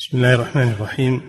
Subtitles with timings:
[0.00, 1.22] بسم الله الرحمن الرحيم.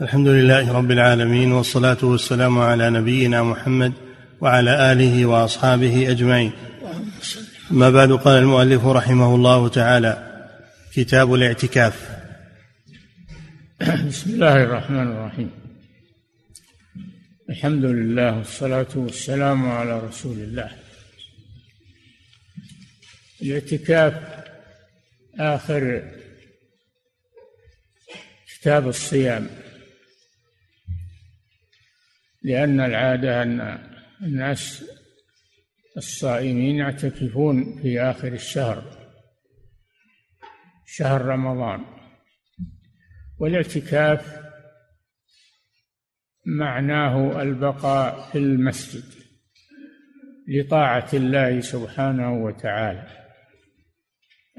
[0.00, 3.92] الحمد لله رب العالمين والصلاة والسلام على نبينا محمد
[4.40, 6.52] وعلى آله وأصحابه أجمعين.
[7.70, 10.42] ما بعد قال المؤلف رحمه الله تعالى
[10.92, 12.08] كتاب الاعتكاف.
[14.06, 15.50] بسم الله الرحمن الرحيم.
[17.50, 20.70] الحمد لله والصلاة والسلام على رسول الله.
[23.42, 24.14] الاعتكاف
[25.40, 26.02] آخر
[28.60, 29.48] كتاب الصيام.
[32.42, 33.78] لأن العادة أن
[34.22, 34.84] الناس
[35.96, 38.82] الصائمين يعتكفون في آخر الشهر
[40.86, 41.84] شهر رمضان.
[43.38, 44.38] والاعتكاف
[46.46, 49.04] معناه البقاء في المسجد
[50.48, 53.28] لطاعة الله سبحانه وتعالى.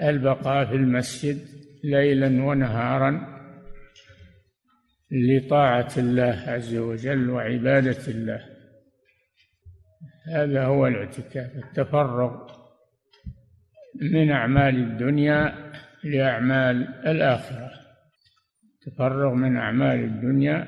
[0.02, 1.48] البقاء في المسجد
[1.84, 3.39] ليلا ونهارا
[5.12, 8.46] لطاعة الله عز وجل وعبادة الله.
[10.28, 12.60] هذا هو الاعتكاف التفرغ
[14.02, 15.72] من أعمال الدنيا
[16.04, 17.72] لأعمال الآخرة.
[18.82, 20.68] تفرغ من أعمال الدنيا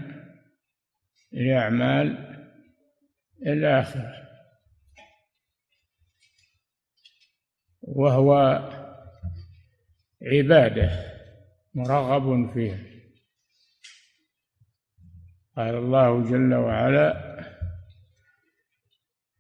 [1.32, 2.18] لأعمال
[3.48, 4.14] الآخرة.
[7.82, 8.60] وهو
[10.22, 10.90] عبادة
[11.76, 12.91] مرغب فيها.
[15.62, 17.38] قال الله جل وعلا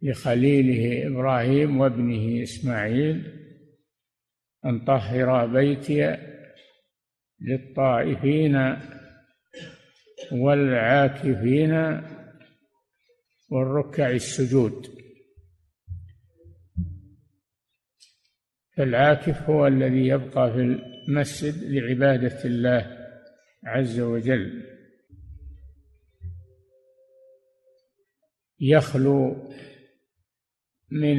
[0.01, 3.41] لخليله إبراهيم وابنه إسماعيل
[4.65, 6.17] أن طهر بيتي
[7.41, 8.55] للطائفين
[10.31, 12.01] والعاكفين
[13.49, 14.87] والركع السجود.
[18.77, 20.59] فالعاكف هو الذي يبقى في
[21.07, 22.97] المسجد لعبادة الله
[23.65, 24.70] عز وجل.
[28.61, 29.49] يخلو
[30.91, 31.17] من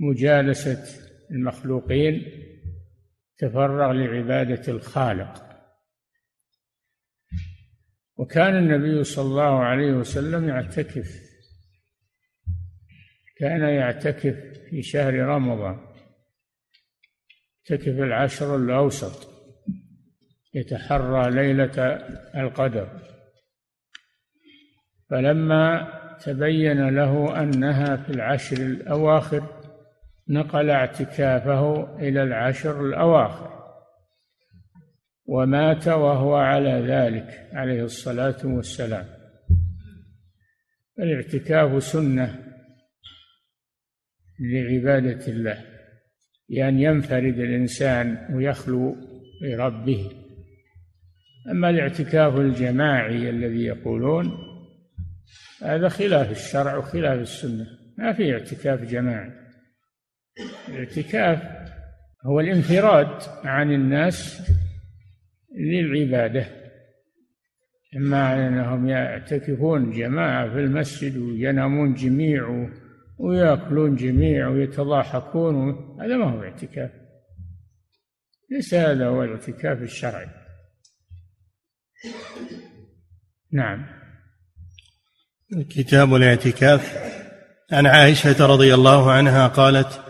[0.00, 2.22] مجالسة المخلوقين
[3.38, 5.44] تفرغ لعبادة الخالق.
[8.16, 11.24] وكان النبي صلى الله عليه وسلم يعتكف
[13.36, 14.36] كان يعتكف
[14.70, 15.94] في شهر رمضان
[17.70, 19.30] يعتكف العشر الأوسط
[20.54, 21.82] يتحرى ليلة
[22.34, 23.00] القدر.
[25.10, 29.42] فلما تبين له أنها في العشر الأواخر
[30.28, 33.54] نقل اعتكافه إلى العشر الأواخر.
[35.26, 39.04] ومات وهو على ذلك عليه الصلاة والسلام.
[40.98, 42.44] الاعتكاف سنة
[44.40, 45.64] لعبادة الله
[46.48, 48.96] بأن ينفرد الإنسان ويخلو
[49.42, 50.10] بربه
[51.50, 54.43] أما الاعتكاف الجماعي الذي يقولون
[55.64, 57.66] هذا خلاف الشرع وخلاف السنة.
[57.98, 59.32] ما في اعتكاف جماعي.
[60.68, 61.42] الاعتكاف
[62.26, 64.50] هو الانفراد عن الناس
[65.56, 66.46] للعبادة.
[67.96, 72.68] إما أنهم يعتكفون جماعة في المسجد وينامون جميع
[73.18, 76.90] ويأكلون جميع ويتضاحكون هذا ما هو اعتكاف.
[78.50, 80.28] ليس هذا هو الاعتكاف الشرعي.
[83.52, 84.03] نعم.
[85.70, 86.92] كتاب الاعتكاف.
[87.72, 90.00] عن عائشة رضي الله عنها قالت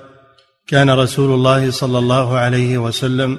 [0.67, 3.39] كان رسول الله صلى الله عليه وسلم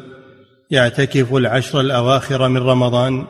[0.72, 3.28] يعتكف العشر الأواخر من رمضان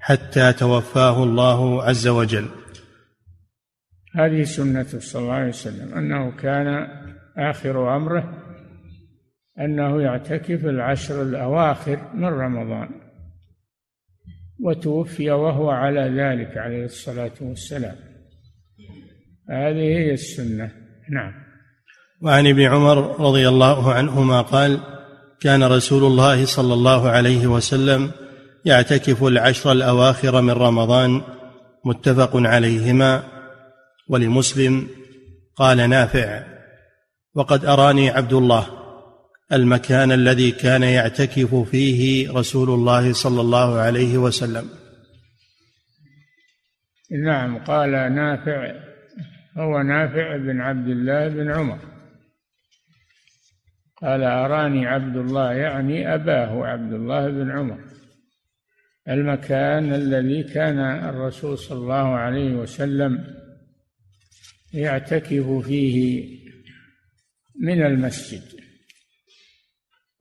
[0.00, 2.48] حتى توفاه الله عز وجل.
[4.16, 6.88] هذه سنته صلى الله عليه وسلم أنه كان
[7.38, 8.38] آخر أمره
[9.60, 13.01] أنه يعتكف العشر الأواخر من رمضان.
[14.60, 17.96] وتوفي وهو على ذلك عليه الصلاة والسلام.
[19.50, 20.70] هذه هي السنة.
[21.10, 21.32] نعم.
[22.22, 24.80] وعن ابن عمر رضي الله عنهما قال
[25.40, 28.10] كان رسول الله صلى الله عليه وسلم
[28.64, 31.22] يعتكف العشر الأواخر من رمضان
[31.84, 33.22] متفق عليهما
[34.08, 34.86] ولمسلم
[35.56, 36.42] قال نافع
[37.34, 38.81] وقد أراني عبد الله.
[39.52, 44.68] المكان الذي كان يعتكف فيه رسول الله صلى الله عليه وسلم.
[47.10, 48.72] نعم قال نافع
[49.56, 51.78] هو نافع بن عبد الله بن عمر.
[54.02, 57.78] قال أراني عبد الله يعني أباه عبد الله بن عمر.
[59.08, 63.24] المكان الذي كان الرسول صلى الله عليه وسلم
[64.72, 66.28] يعتكف فيه
[67.60, 68.61] من المسجد.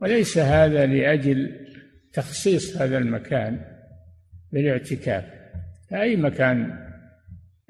[0.02, 1.68] وليس هذا لأجل
[2.14, 3.66] تخصيص هذا المكان
[4.52, 5.26] بالاعتكاف
[5.94, 6.88] أي مكان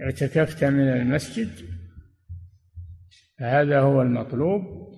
[0.02, 1.50] اعتكفت من المسجد
[3.40, 4.92] فهذا هو المطلوب.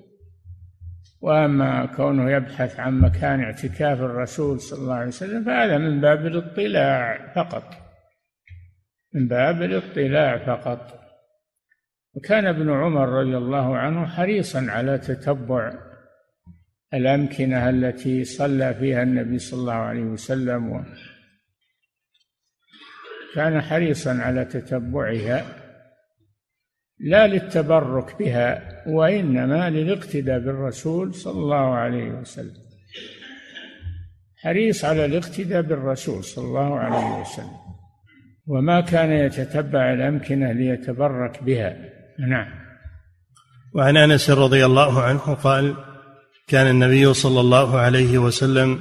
[1.21, 7.31] وأما كونه يبحث عن مكان اعتكاف الرسول صلى الله عليه وسلم فهذا من باب الاطلاع
[7.35, 7.63] فقط.
[9.13, 10.99] من باب الاطلاع فقط.
[12.13, 15.73] وكان ابن عمر رضي الله عنه حريصا على تتبع
[16.93, 20.85] الأمكنة التي صلى فيها النبي صلى الله عليه وسلم.
[23.35, 25.45] كان حريصا على تتبعها
[26.99, 32.63] لا للتبرك بها وإنما للاقتداء بالرسول صلى الله عليه وسلم.
[34.43, 37.63] حريص على الاقتداء بالرسول صلى الله عليه وسلم.
[38.47, 41.75] وما كان يتتبع الأمكنة ليتبرك بها.
[42.29, 42.63] نعم.
[43.75, 45.92] وعن أنس رضي الله عنه قال
[46.47, 48.79] كان النبي صلى الله عليه وسلم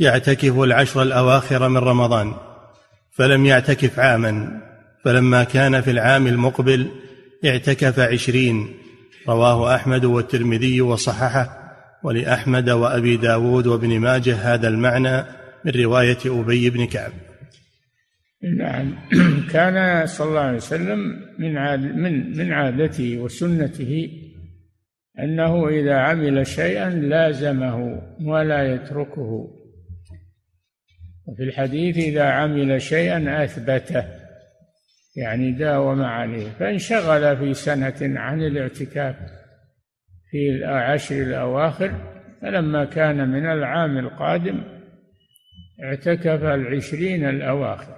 [0.00, 2.34] يعتكف العشر الأواخر من رمضان
[3.12, 4.60] فلم يعتكف عاما
[5.04, 6.90] فلما كان في العام المقبل
[7.44, 8.68] اعتكف عشرين
[9.28, 11.60] رواه أحمد والترمذي وصححه
[12.02, 15.24] ولأحمد وأبي داود وابن ماجه هذا المعنى
[15.64, 17.12] من رواية أبي بن كعب.
[18.56, 18.94] نعم.
[19.52, 24.10] كان صلى الله عليه وسلم من عاد من من عادته وسنته
[25.22, 29.56] أنه إذا عمل شيئا لازمه ولا يتركه.
[31.26, 34.04] وفي الحديث إذا عمل شيئا أثبته
[35.16, 36.48] يعني داوم عليه.
[36.48, 39.16] فانشغل في سنة عن الاعتكاف
[40.30, 41.92] في العشر الأواخر
[42.42, 44.62] فلما كان من العام القادم
[45.82, 47.96] اعتكف العشرين الأواخر.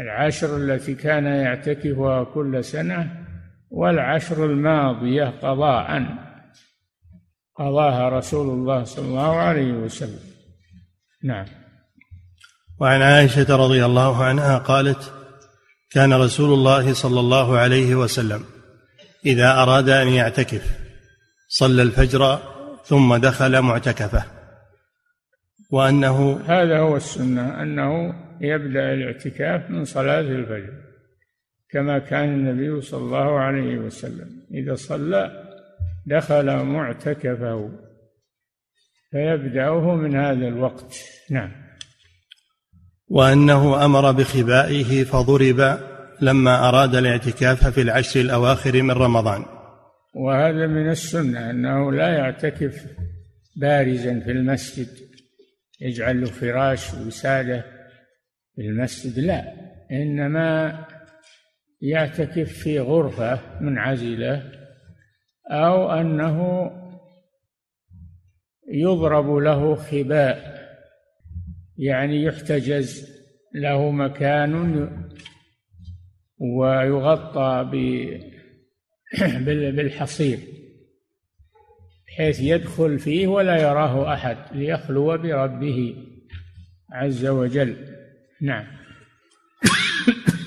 [0.00, 3.23] العشر التي كان يعتكفها كل سنة
[3.74, 6.06] والعشر الماضية قضاء.
[7.58, 10.20] قضاها رسول الله صلى الله عليه وسلم.
[11.24, 11.46] نعم.
[12.80, 15.12] وعن عائشة رضي الله عنها قالت
[15.90, 18.44] كان رسول الله صلى الله عليه وسلم
[19.26, 20.78] إذا أراد أن يعتكف
[21.48, 22.38] صلى الفجر
[22.84, 24.24] ثم دخل معتكفة
[25.70, 30.72] وأنه هذا هو السنة أنه يبدأ الاعتكاف من صلاة الفجر.
[31.74, 34.30] كما كان النبي صلى الله عليه وسلم.
[34.54, 35.44] إذا صلى
[36.06, 37.70] دخل معتكفه
[39.10, 40.96] فيبدأه من هذا الوقت.
[41.30, 41.50] نعم.
[43.08, 45.78] وأنه أمر بخبائه فضرب
[46.20, 49.44] لما أراد الاعتكاف في العشر الأواخر من رمضان.
[50.14, 52.86] وهذا من السنة أنه لا يعتكف
[53.56, 54.88] بارزا في المسجد.
[55.80, 57.64] يجعل له فراش وسادة
[58.56, 59.18] في المسجد.
[59.18, 59.44] لا
[59.92, 60.78] إنما
[61.84, 64.52] يعتكف في غرفة منعزلة
[65.50, 66.70] أو أنه
[68.68, 70.54] يضرب له خباء
[71.78, 73.14] يعني يحتجز
[73.54, 74.90] له مكان
[76.38, 77.70] ويغطى
[79.76, 80.38] بالحصير
[82.06, 85.96] بحيث يدخل فيه ولا يراه أحد ليخلو بربه
[86.92, 87.76] عز وجل.
[88.42, 88.83] نعم.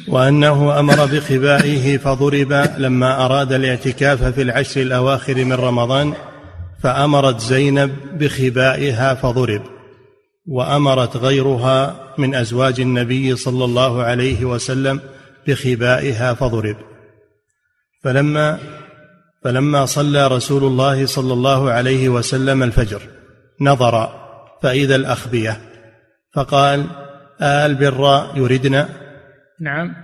[0.07, 6.13] وأنه أمر بخبائه فضرب لما أراد الاعتكاف في العشر الأواخر من رمضان
[6.83, 9.62] فأمرت زينب بخبائها فضرب
[10.48, 14.99] وأمرت غيرها من أزواج النبي صلى الله عليه وسلم
[15.47, 16.76] بخبائها فضرب.
[18.04, 18.59] فلما
[19.44, 23.02] فلما صلى رسول الله صلى الله عليه وسلم الفجر
[23.61, 24.09] نظر
[24.61, 25.61] فإذا الأخبية
[26.33, 26.85] فقال
[27.42, 28.85] آل بر يردن
[29.61, 29.95] نعم.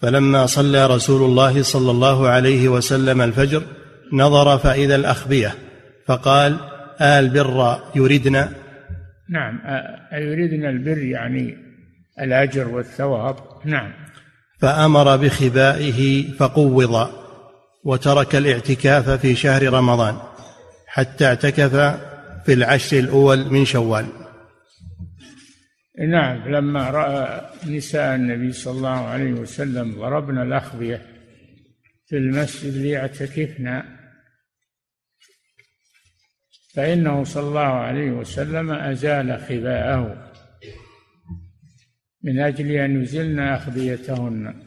[0.00, 3.62] فلما صلى رسول الله صلى الله عليه وسلم الفجر
[4.12, 5.54] نظر فإذا الأخبية
[6.06, 6.56] فقال
[7.00, 8.48] آل بر يردن
[9.30, 9.60] نعم.
[10.12, 11.56] يريدنا البر يعني
[12.20, 13.92] الأجر والثواب؟ نعم.
[14.60, 17.10] فأمر بخبائه فقوض
[17.84, 20.16] وترك الاعتكاف في شهر رمضان
[20.86, 21.74] حتى اعتكف
[22.46, 24.06] في العشر الأول من شوال.
[25.98, 31.06] نعم لما رأى نساء النبي صلى الله عليه وسلم ضربنا الأخبية
[32.06, 33.82] في المسجد ليعتكفن
[36.74, 40.32] فإنه صلى الله عليه وسلم أزال خباءه
[42.22, 44.62] من أجل أن يزلن أخبيتهن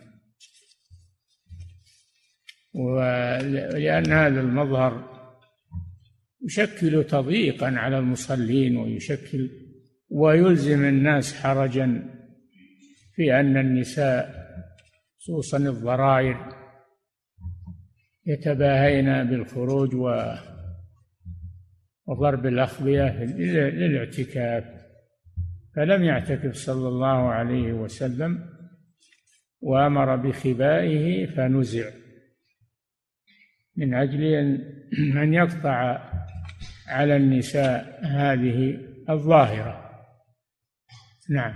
[2.74, 5.18] ولأن هذا المظهر
[6.46, 9.67] يشكل تضييقا على المصلين ويشكل
[10.10, 12.04] ويلزم الناس حرجا
[13.16, 14.48] في أن النساء
[15.18, 16.54] خصوصا الضرائر
[18.26, 20.34] يتباهين بالخروج و
[22.08, 24.64] وضرب الأخبية للاعتكاف.
[25.76, 28.50] فلم يعتكف صلى الله عليه وسلم
[29.62, 31.90] وأمر بخبائه فنزع.
[33.76, 34.24] من أجل
[35.18, 36.10] أن يقطع
[36.88, 39.87] على النساء هذه الظاهرة.
[41.30, 41.54] نعم.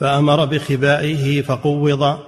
[0.00, 2.18] فأمر بخبائه فقوض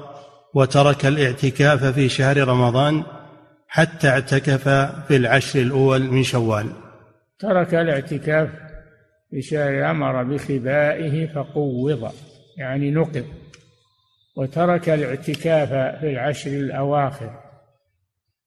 [0.55, 3.02] وترك الاعتكاف في شهر رمضان
[3.69, 4.69] حتى اعتكف
[5.09, 6.67] في العشر الأول من شوال.
[7.38, 8.49] ترك الاعتكاف
[9.31, 12.12] في شهر أمر بخبائه فقوض
[12.59, 13.25] يعني نقض.
[14.37, 15.69] وترك الاعتكاف
[16.00, 17.41] في العشر الأواخر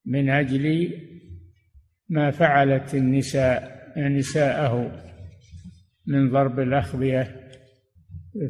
[0.06, 0.94] من أجل
[2.10, 4.92] ما فعلت النساء نساءه
[6.08, 7.45] من ضرب الأخبية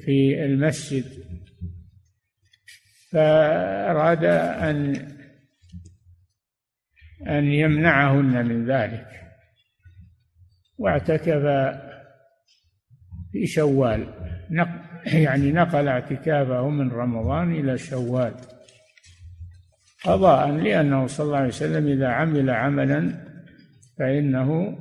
[0.06, 1.06] في المسجد.
[3.12, 4.96] فأراد أن
[7.28, 9.08] أن يمنعهن من ذلك.
[10.78, 11.44] واعتكف
[13.32, 14.08] في شوال.
[15.06, 18.34] يعني نقل اعتكافه من رمضان إلى شوال.
[20.04, 23.26] قضاء لأنه صلى الله عليه وسلم إذا عمل عملا
[24.00, 24.78] فإنه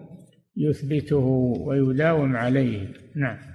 [0.57, 1.27] يثبته
[1.67, 2.89] ويداوم عليه.
[3.17, 3.54] نعم.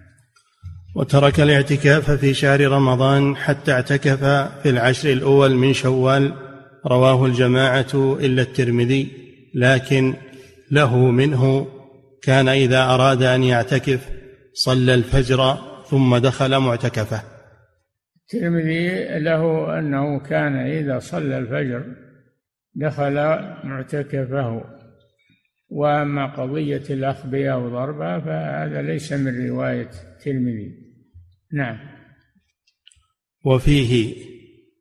[0.96, 4.24] وترك الاعتكاف في شهر رمضان حتى اعتكف
[4.64, 6.34] في العشر الأول من شوال.
[6.86, 9.08] رواه الجماعة إلا الترمذي
[9.56, 10.14] لكن
[10.72, 11.68] له منه.
[12.22, 14.10] كان إذا أراد أن يعتكف
[14.54, 15.58] صلى الفجر
[15.90, 17.22] ثم دخل معتكفه.
[18.34, 21.84] الترمذي له أنه كان إذا صلى الفجر
[22.76, 23.16] دخل
[23.64, 24.64] معتكفه
[25.70, 30.72] وأما قضية الأخبية وضربها فهذا ليس من رواية الترمذي.
[31.54, 31.78] نعم.
[33.46, 34.16] وفيه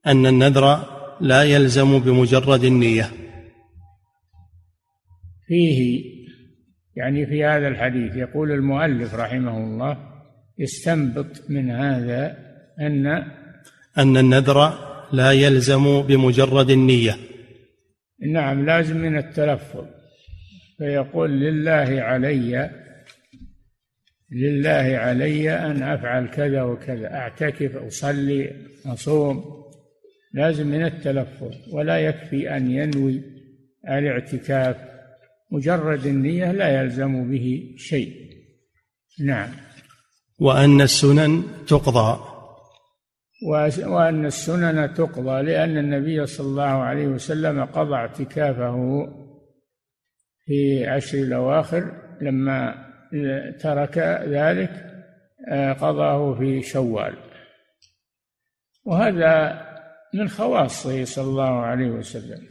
[0.06, 0.84] أن النذر
[1.20, 3.10] لا يلزم بمجرد النية.
[5.46, 6.04] فيه
[6.96, 9.98] يعني في هذا الحديث يقول المؤلف رحمه الله
[10.58, 12.36] يستنبط من هذا
[12.80, 13.06] أن
[13.98, 17.16] أن النذر لا يلزم بمجرد النية.
[18.32, 19.84] نعم لازم من التلفظ.
[20.78, 22.70] فيقول لله علي
[24.30, 28.52] لله علي أن أفعل كذا وكذا أعتكف أصلي
[28.86, 29.44] أصوم.
[30.34, 33.22] لازم من التلفظ ولا يكفي أن ينوي
[33.88, 34.76] الاعتكاف.
[35.52, 38.12] مجرد النية لا يلزم به شيء.
[39.20, 39.48] نعم.
[40.40, 42.20] وأن السنن تقضى.
[43.86, 49.06] وأن السنن تقضى لأن النبي صلى الله عليه وسلم قضى اعتكافه
[50.46, 52.87] في عشر الأواخر لما
[53.60, 53.98] ترك
[54.28, 54.70] ذلك
[55.80, 57.14] قضاه في شوال.
[58.84, 59.62] وهذا
[60.14, 62.46] من خواصه صلى الله عليه وسلم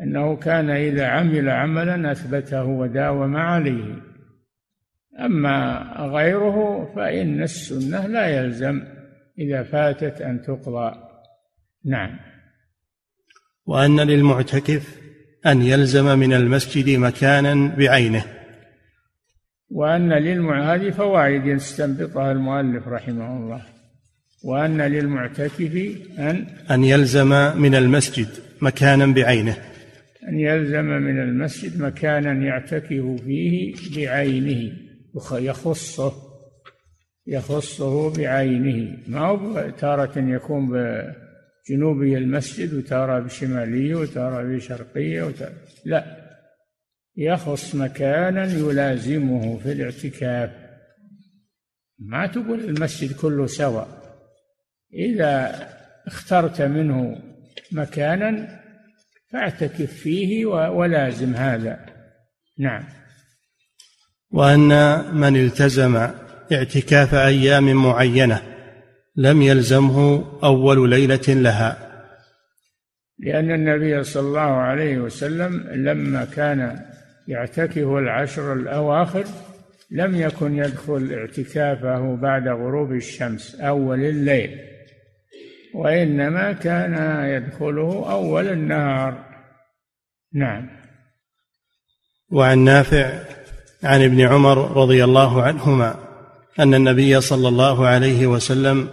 [0.00, 4.02] أنه كان إذا عمل عملا أثبته وداوم عليه.
[5.20, 8.82] أما غيره فإن السنة لا يلزم
[9.38, 10.94] إذا فاتت أن تقضى.
[11.84, 12.18] نعم.
[13.66, 15.00] وأن للمعتكف
[15.46, 18.24] أن يلزم من المسجد مكانا بعينه.
[19.70, 23.62] وأن للمع هذه فوائد يستنبطها المؤلف رحمه الله
[24.44, 28.28] وأن للمعتكف أن أن يلزم من المسجد
[28.60, 29.56] مكانا بعينه.
[30.28, 34.72] أن يلزم من المسجد مكانا يعتكف فيه بعينه
[35.32, 36.12] يخصه
[37.26, 38.96] يخصه بعينه.
[39.08, 45.52] ما هو تارة يكون بجنوبي المسجد وتارة بشمالية وتارة بشرقية وتارة
[45.84, 46.19] لا.
[47.16, 50.50] يخص مكانا يلازمه في الاعتكاف.
[51.98, 53.88] ما تقول المسجد كله سواء
[54.94, 55.54] إذا
[56.06, 57.22] اخترت منه
[57.72, 58.60] مكانا
[59.32, 61.86] فاعتكف فيه ولازم هذا.
[62.58, 62.84] نعم.
[64.30, 64.68] وأن
[65.14, 65.96] من التزم
[66.52, 68.42] اعتكاف أيام معينة
[69.16, 71.90] لم يلزمه أول ليلة لها.
[73.18, 76.89] لأن النبي صلى الله عليه وسلم لما كان
[77.30, 79.24] يعتكف العشر الأواخر
[79.90, 84.58] لم يكن يدخل اعتكافه بعد غروب الشمس أول الليل.
[85.74, 89.24] وإنما كان يدخله أول النهار.
[90.34, 90.68] نعم.
[92.30, 93.10] وعن نافع
[93.84, 95.94] عن ابن عمر رضي الله عنهما
[96.60, 98.88] أن النبي صلى الله عليه وسلم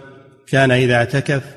[0.48, 1.56] كان إذا اعتكف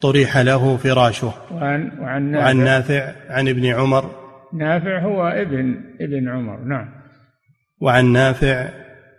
[0.00, 1.32] طرح له فراشه.
[1.50, 4.23] وعن وعن نافع, وعن نافع عن ابن عمر
[4.54, 6.88] نافع هو ابن ابن عمر نعم.
[7.80, 8.68] وعن نافع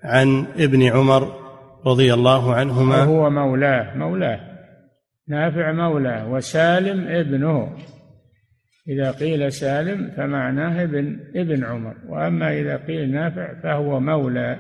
[0.04, 1.46] عن ابن عمر
[1.86, 4.40] رضي الله عنهما وهو مولاه مولاه.
[5.28, 7.78] نافع مولاه وسالم ابنه.
[8.88, 14.60] إذا قيل سالم فمعناه ابن ابن عمر وأما إذا قيل نافع فهو مولى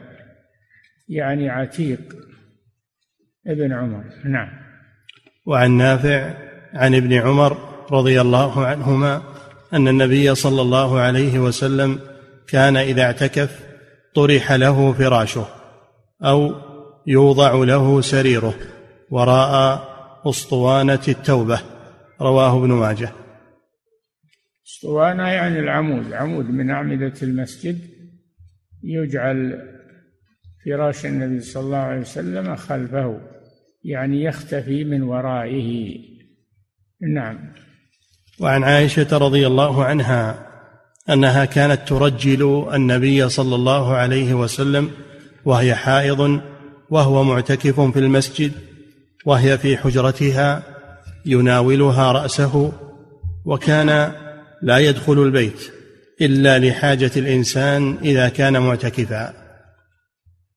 [1.09, 2.01] يعني عتيق.
[3.47, 4.49] ابن عمر نعم.
[5.45, 6.33] وعن نافع
[6.73, 7.57] عن ابن عمر
[7.91, 9.34] رضي الله عنهما
[9.75, 11.99] أن النبي صلى الله عليه وسلم
[12.47, 13.65] كان إذا اعتكف
[14.15, 15.47] طرح له فراشه
[16.23, 16.55] أو
[17.07, 18.53] يوضع له سريره
[19.11, 19.81] وراء
[20.25, 21.61] أسطوانة التوبة.
[22.21, 23.09] رواه ابن ماجه.
[24.67, 26.13] أسطوانة يعني العمود.
[26.13, 27.79] عمود من أعمدة المسجد.
[28.83, 29.61] يجعل
[30.65, 33.19] فراش النبي صلى الله عليه وسلم خلفه
[33.83, 35.99] يعني يختفي من ورائه.
[37.13, 37.53] نعم.
[38.39, 40.47] وعن عائشة رضي الله عنها
[41.09, 44.91] أنها كانت ترجل النبي صلى الله عليه وسلم
[45.45, 46.41] وهي حائض
[46.89, 48.51] وهو معتكف في المسجد
[49.25, 50.63] وهي في حجرتها
[51.25, 52.71] يناولها رأسه
[53.45, 54.11] وكان
[54.61, 55.71] لا يدخل البيت
[56.21, 59.33] إلا لحاجة الإنسان إذا كان معتكفا.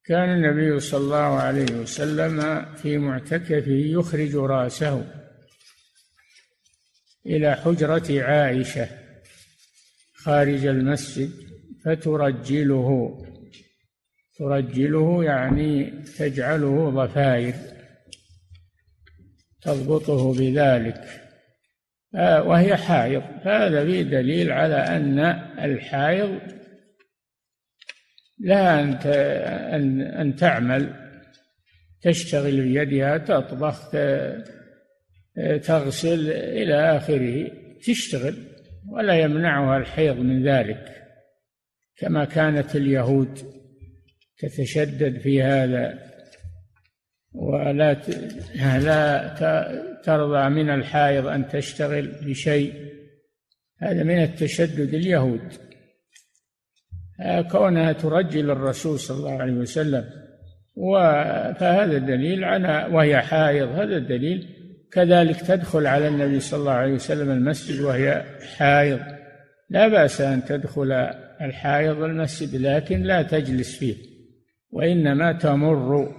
[0.07, 5.05] كان النبي صلى الله عليه وسلم في معتكفه يخرج رأسه.
[7.27, 8.89] إلى حجرة عائشة
[10.15, 11.31] خارج المسجد
[11.85, 13.19] فترجله.
[14.39, 17.55] ترجله يعني تجعله ضفائر
[19.63, 21.05] تضبطه بذلك.
[22.15, 23.23] آه، وهي حائض.
[23.45, 25.19] فهذا فيه دليل على أن
[25.65, 26.41] الحائض
[28.41, 28.81] لها
[29.77, 30.95] أن أن تعمل
[32.03, 33.91] تشتغل بيدها تطبخ
[35.63, 37.51] تغسل إلى آخره
[37.87, 38.37] تشتغل
[38.89, 40.85] ولا يمنعها الحيض من ذلك.
[41.97, 43.39] كما كانت اليهود
[44.39, 45.99] تتشدد في هذا
[47.33, 47.95] ولا
[48.79, 49.35] لا
[50.05, 52.75] ترضى من الحائض أن تشتغل بشيء.
[53.83, 55.53] هذا من التشدد اليهود.
[57.51, 60.05] كونها ترجل الرسول صلى الله عليه وسلم
[61.61, 64.58] فهذا دليل على وهي حائض هذا دليل
[64.93, 68.25] كذلك تدخل على النبي صلى الله عليه وسلم المسجد وهي
[68.57, 69.01] حائض.
[69.71, 70.93] لا بأس أن تدخل
[71.41, 73.97] الحائض المسجد لكن لا تجلس فيه
[74.71, 76.15] وإنما تمر.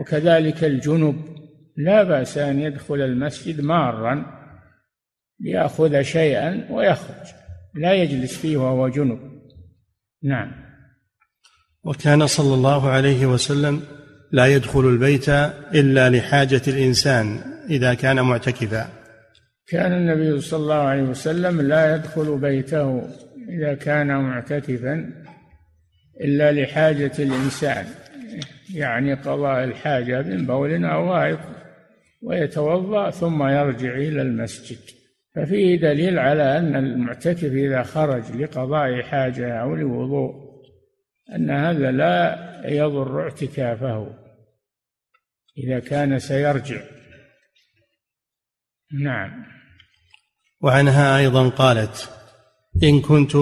[0.00, 1.16] وكذلك الجنب
[1.76, 4.26] لا بأس أن يدخل المسجد مارا
[5.40, 7.26] ليأخذ شيئا ويخرج
[7.74, 9.18] لا يجلس فيه وهو جنب.
[10.22, 10.52] نعم.
[11.84, 13.82] وكان صلى الله عليه وسلم
[14.32, 15.28] لا يدخل البيت
[15.74, 17.38] إلا لحاجة الإنسان
[17.70, 18.88] إذا كان معتكفا.
[19.68, 23.02] كان النبي صلى الله عليه وسلم لا يدخل بيته
[23.48, 25.10] إذا كان معتكفا
[26.20, 27.84] إلا لحاجة الإنسان
[28.74, 31.38] يعني قضاء الحاجة من بول أو غائط
[32.22, 34.78] ويتوضأ ثم يرجع إلى المسجد.
[35.34, 40.52] ففيه دليل على أن المعتكف إذا خرج لقضاء حاجة أو لوضوء
[41.36, 44.21] أن هذا لا يضر اعتكافه.
[45.58, 46.82] إذا كان سيرجع.
[49.00, 49.44] نعم.
[50.60, 52.10] وعنها أيضا قالت
[52.82, 53.36] إن كنت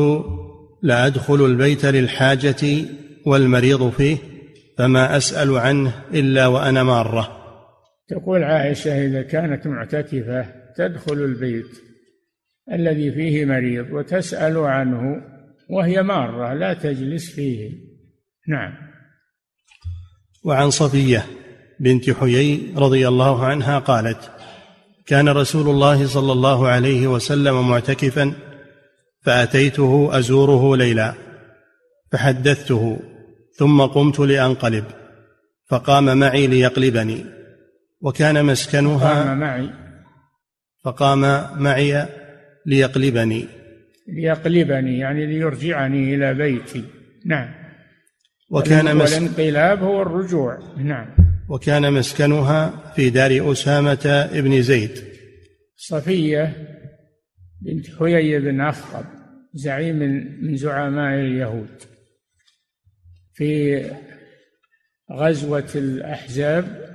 [0.82, 2.84] لأدخل البيت للحاجة
[3.26, 4.16] والمريض فيه
[4.78, 7.36] فما أسأل عنه إلا وأنا مارة.
[8.08, 10.46] تقول عائشة إذا كانت معتكفة
[10.76, 11.70] تدخل البيت
[12.72, 15.00] الذي فيه مريض وتسأل عنه
[15.70, 17.70] وهي مارة لا تجلس فيه.
[18.48, 18.72] نعم.
[20.44, 21.26] وعن صفية
[21.80, 24.30] بنت حيي رضي الله عنها قالت
[25.06, 28.32] كان رسول الله صلى الله عليه وسلم معتكفا
[29.22, 31.14] فأتيته أزوره ليلا
[32.12, 32.98] فحدثته
[33.54, 34.84] ثم قمت لأنقلب
[35.68, 37.24] فقام معي ليقلبني
[38.00, 39.70] وكان مسكنها قام معي.
[40.84, 41.20] فقام
[41.62, 42.06] معي
[42.66, 43.46] ليقلبني.
[44.08, 46.84] ليقلبني يعني ليرجعني إلى بيتي.
[47.26, 47.48] نعم.
[48.50, 48.96] وكان.
[48.96, 50.58] والانقلاب هو الرجوع.
[50.76, 51.06] نعم.
[51.50, 55.04] وكان مسكنها في دار أسامة بن زيد.
[55.76, 56.68] صفية
[57.60, 59.04] بنت حيي بن أخطب
[59.54, 59.96] زعيم
[60.42, 61.82] من زعماء اليهود.
[63.34, 63.82] في
[65.12, 66.90] غزوة الأحزاب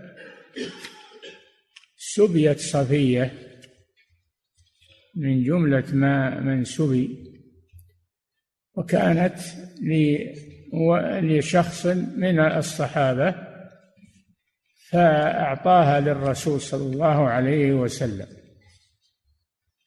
[1.97, 3.33] سبيت صفية
[5.15, 7.09] من جملة ما من سبي
[8.73, 9.37] وكانت
[11.21, 11.85] لشخص
[12.17, 13.54] من الصحابة
[14.95, 18.27] فأعطاها للرسول صلى الله عليه وسلم.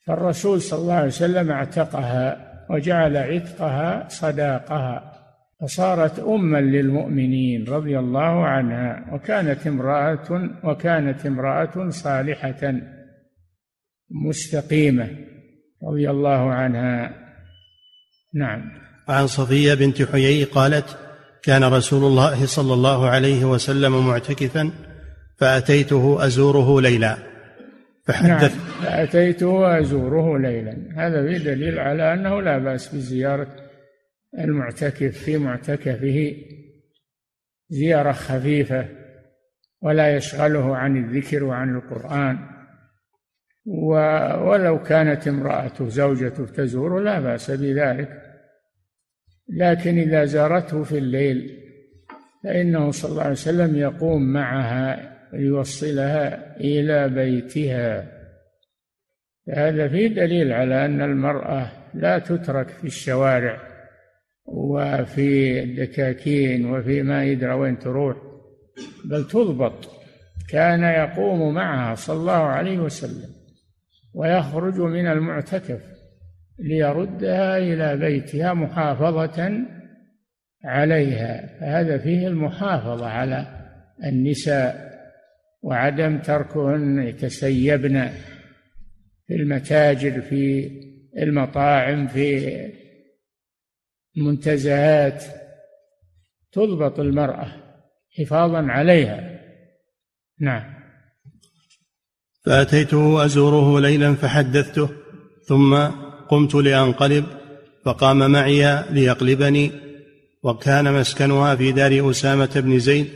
[0.07, 5.12] فالرسول صلى الله عليه وسلم اعتقها وجعل عتقها صداقها
[5.61, 12.75] فصارت أما للمؤمنين رضي الله عنها وكانت امرأة وكانت امرأة صالحة
[14.11, 15.09] مستقيمة
[15.85, 17.14] رضي الله عنها.
[18.35, 18.71] نعم.
[19.09, 20.99] وعن صفية بنت حيي قالت
[21.42, 24.88] كان رسول الله صلى الله عليه وسلم معتكفا
[25.38, 27.16] فأتيته أزوره ليلا.
[28.05, 30.77] فحدث نعم فأتيته ازوره ليلا.
[30.96, 33.57] هذا في دليل على أنه لا بأس بزيارة
[34.38, 36.37] المعتكف في معتكفه
[37.68, 38.88] زيارة خفيفة
[39.83, 42.38] ولا يشغله عن الذكر وعن القرآن.
[44.46, 48.22] ولو كانت امرأته زوجته تزور لا بأس بذلك.
[49.48, 51.59] لكن إذا زارته في الليل
[52.44, 58.19] فإنه صلى الله عليه وسلم يقوم معها ليوصلها إلى بيتها.
[59.49, 63.61] هذا فيه دليل على أن المرأة لا تترك في الشوارع
[64.45, 68.17] وفي الدكاكين وفي ما يدرى وين تروح
[69.05, 69.91] بل تضبط.
[70.51, 73.31] كان يقوم معها صلى الله عليه وسلم
[74.14, 75.81] ويخرج من المعتكف
[76.59, 79.51] ليردها إلى بيتها محافظة
[80.64, 81.59] عليها.
[81.61, 83.47] فهذا فيه المحافظة على
[84.05, 84.88] النساء.
[85.62, 88.11] وعدم تركهن يتسيبن
[89.27, 90.71] في المتاجر في
[91.18, 92.51] المطاعم في
[94.16, 95.25] المنتزهات.
[96.53, 97.53] تضبط المرأة
[98.18, 99.40] حفاظا عليها.
[100.40, 100.79] نعم.
[102.44, 104.88] فأتيته أزوره ليلا فحدثته
[105.44, 105.77] ثم
[106.29, 107.25] قمت لأنقلب
[107.85, 109.71] فقام معي ليقلبني
[110.42, 113.07] وكان مسكنها في دار أسامة بن زيد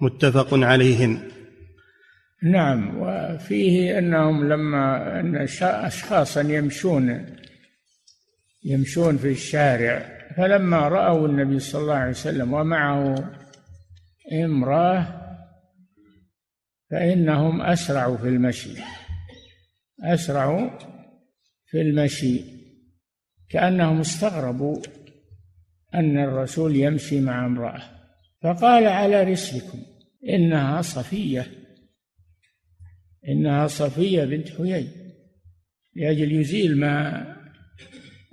[0.00, 1.33] متفق عليهن.
[2.44, 7.26] نعم وفيه أنهم لما أن اشخاصا يمشون
[8.64, 13.32] يمشون في الشارع فلما رأوا النبي صلى الله عليه وسلم ومعه
[14.44, 15.20] امرأة
[16.90, 18.80] فإنهم أسرعوا في المشي
[20.04, 20.70] أسرعوا
[21.66, 22.40] في المشي
[23.50, 24.82] كأنهم استغربوا
[25.94, 27.82] أن الرسول يمشي مع امرأة
[28.42, 29.78] فقال على رسلكم
[30.28, 31.46] إنها صفية.
[33.28, 34.88] إنها صفية بنت حيي
[35.94, 37.24] لأجل يزيل ما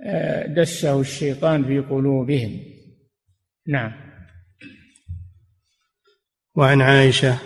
[0.04, 2.60] آه، دسه الشيطان في قلوبهم.
[3.68, 3.92] نعم.
[6.54, 7.38] وعن عائشة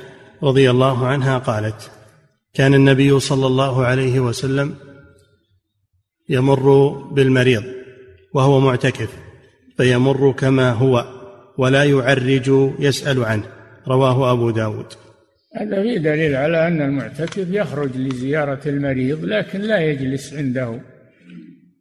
[0.43, 1.91] رضي الله عنها قالت
[2.55, 4.75] كان النبي صلى الله عليه وسلم
[6.29, 7.65] يمر بالمريض
[8.35, 9.19] وهو معتكف
[9.77, 11.05] فيمر كما هو
[11.59, 13.53] ولا يعرج يسأل عنه.
[13.89, 15.06] رواه أبو داود.
[15.57, 20.81] هذا فيه دليل على أن المعتكف يخرج لزيارة المريض لكن لا يجلس عنده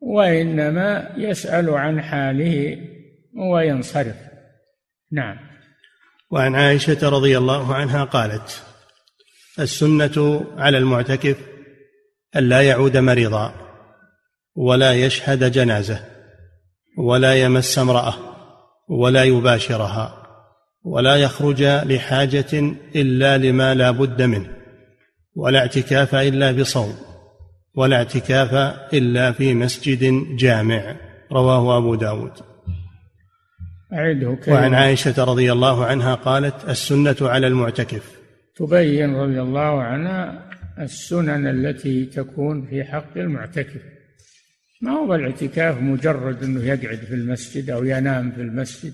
[0.01, 2.77] وإنما يسأل عن حاله
[3.51, 4.15] وينصرف.
[5.11, 5.37] نعم.
[6.31, 8.63] وعن عائشة رضي الله عنها قالت
[9.59, 11.37] السنة على المعتكف
[12.35, 13.53] ألا يعود مريضا
[14.55, 16.05] ولا يشهد جنازة
[16.97, 18.13] ولا يمس امرأة
[18.89, 20.24] ولا يباشرها.
[20.85, 24.49] ولا يخرج لحاجة إلا لما لا بد منه
[25.35, 26.95] ولا اعتكاف إلا بصوم
[27.75, 28.53] ولا اعتكاف
[28.93, 30.95] إلا في مسجد جامع
[31.31, 32.31] رواه أبو داود.
[33.93, 38.15] أعده وعن عائشة رضي الله عنها قالت السنة على المعتكف.
[38.55, 43.81] تبين رضي الله عنها السنن التي تكون في حق المعتكف.
[44.81, 48.93] ما هو الاعتكاف مجرد إنه يقعد في المسجد أو ينام في المسجد؟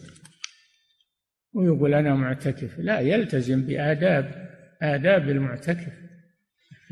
[1.53, 2.79] ويقول أنا معتكف.
[2.79, 4.31] لا يلتزم بآداب
[4.81, 5.93] آداب المعتكف.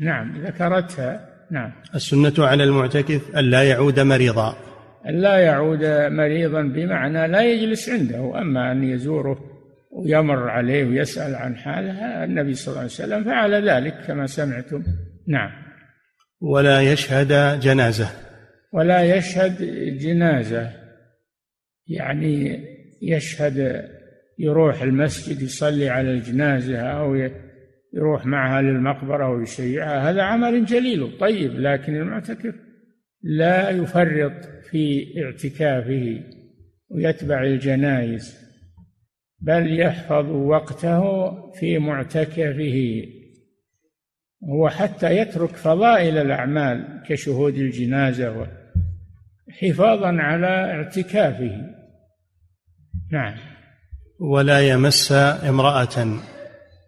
[0.00, 1.72] نعم ذكرتها نعم.
[1.94, 4.56] السنة على المعتكف ألا يعود مريضا.
[5.06, 8.38] ألا يعود مريضا بمعنى لا يجلس عنده.
[8.38, 9.38] أما أن يزوره
[9.92, 14.82] ويمر عليه ويسأل عن حاله النبي صلى الله عليه وسلم فعل ذلك كما سمعتم.
[15.28, 15.50] نعم.
[16.40, 18.10] ولا يشهد جنازة.
[18.72, 19.62] ولا يشهد
[19.98, 20.70] جنازة.
[21.86, 22.64] يعني
[23.02, 23.84] يشهد
[24.40, 27.14] يروح المسجد يصلي على الجنازة أو
[27.94, 32.54] يروح معها للمقبرة ويشيعها هذا عمل جليل طيب لكن المعتكف
[33.22, 36.20] لا يفرط في اعتكافه
[36.90, 38.50] ويتبع الجنائز
[39.40, 41.02] بل يحفظ وقته
[41.52, 43.04] في معتكفه.
[44.44, 48.46] هو حتى يترك فضائل الأعمال كشهود الجنازة
[49.60, 51.74] حفاظا على اعتكافه.
[53.12, 53.49] نعم.
[54.20, 55.12] ولا يمس
[55.48, 56.18] امرأة.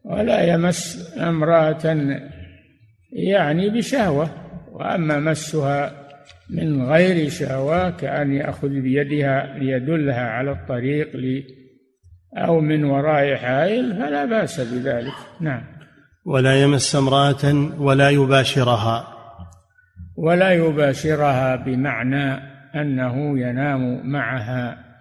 [0.05, 1.97] ولا يمس امرأة
[3.13, 4.31] يعني بشهوة
[4.73, 5.93] وأما مسها
[6.51, 11.45] من غير شهوة كأن يأخذ بيدها ليدلها على الطريق لي
[12.37, 15.15] أو من وراء حائل فلا بأس بذلك.
[15.41, 15.63] نعم.
[16.27, 19.09] ولا يمس امرأة ولا يباشرها.
[20.17, 22.33] ولا يباشرها بمعنى
[22.75, 24.92] أنه ينام معها.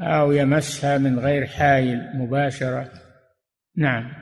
[0.00, 2.90] أو يمسها من غير حايل مباشرة.
[3.76, 4.12] نعم.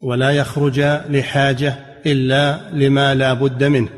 [0.00, 1.74] ولا يخرج لحاجة
[2.06, 3.88] إلا لما لا بد منه.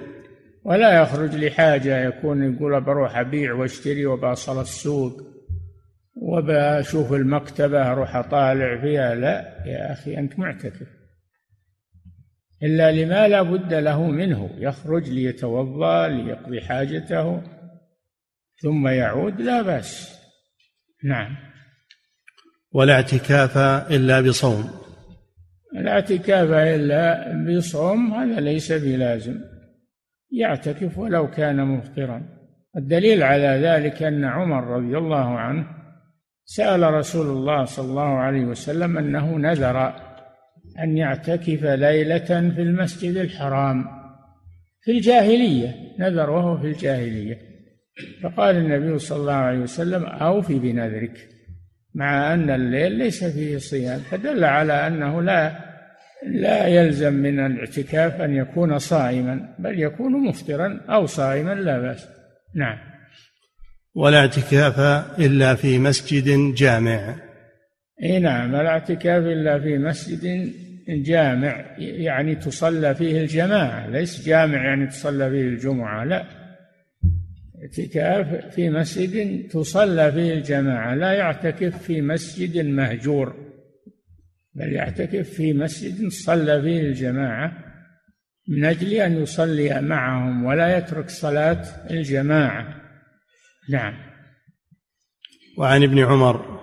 [0.65, 5.23] ولا يخرج لحاجة يكون يقول بروح أبيع وأشتري وبأصل السوق
[6.17, 9.15] وبشوف المكتبة أروح أطالع فيها.
[9.15, 10.87] لا يا أخي أنت معتكف.
[12.63, 14.51] إلا لما لا بد له منه.
[14.59, 17.43] يخرج ليتوضأ ليقضي حاجته
[18.63, 20.16] ثم يعود لا بأس.
[21.05, 21.37] نعم.
[22.73, 23.59] ولا اعتكاف
[23.91, 24.71] إلا بصوم.
[25.77, 29.41] الاعتكاف إلا بصوم هذا ليس بلازم.
[30.31, 32.23] يعتكف ولو كان مفطرا.
[32.77, 35.67] الدليل على ذلك أن عمر رضي الله عنه
[36.45, 39.95] سأل رسول الله صلى الله عليه وسلم أنه نذر
[40.79, 43.85] أن يعتكف ليلة في المسجد الحرام.
[44.81, 47.56] في الجاهلية نذر وهو في الجاهلية.
[48.23, 51.29] فقال النبي صلى الله عليه وسلم أوفي بنذرك
[51.95, 55.67] مع أن الليل ليس فيه صيام فدل على أنه لا
[56.27, 62.09] لا يلزم من الاعتكاف أن يكون صائما بل يكون مفطرا أو صائما لا بأس.
[62.55, 62.79] نعم.
[63.95, 64.81] ولا اعتكاف
[65.19, 67.15] إلا في مسجد جامع.
[68.03, 70.53] إي نعم لا اعتكاف إلا في مسجد
[70.89, 76.46] جامع يعني تصلى فيه الجماعة ليس جامع يعني تصلى فيه الجمعة لا.
[77.63, 83.35] اعتكاف في مسجد تصلى فيه الجماعة لا يعتكف في مسجد مهجور
[84.55, 87.67] بل يعتكف في مسجد صلى فيه الجماعة
[88.49, 92.75] من أجل أن يصلي معهم ولا يترك صلاة الجماعة.
[93.69, 93.95] نعم.
[95.59, 96.61] وعن ابن عمر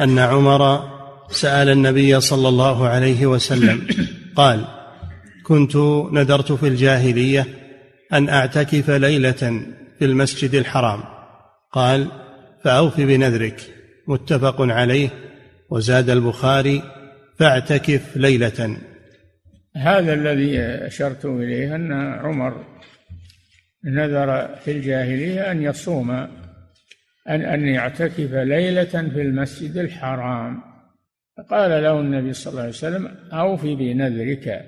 [0.00, 0.88] أن عمر
[1.30, 3.86] سأل النبي صلى الله عليه وسلم
[4.36, 4.64] قال
[5.42, 5.76] كنت
[6.12, 7.46] نذرت في الجاهلية
[8.12, 9.62] أن أعتكف ليلة
[9.98, 11.02] في المسجد الحرام.
[11.72, 12.08] قال
[12.64, 13.60] فأوف بنذرك.
[14.08, 15.08] متفق عليه.
[15.70, 16.82] وزاد البخاري
[17.38, 18.76] فاعتكف ليلة.
[19.76, 22.64] هذا الذي أشرت إليه أن عمر
[23.84, 30.62] نذر في الجاهلية أن يصوم أن أن يعتكف ليلة في المسجد الحرام.
[31.38, 34.64] فقال له النبي صلى الله عليه وسلم أوفي بنذرك.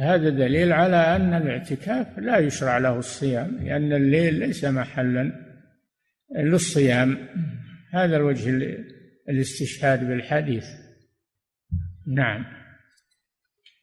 [0.00, 5.32] هذا دليل على أن الاعتكاف لا يشرع له الصيام لأن الليل ليس محلا
[6.36, 7.18] للصيام.
[7.92, 8.76] هذا الوجه
[9.28, 10.64] الاستشهاد بالحديث.
[12.06, 12.44] نعم.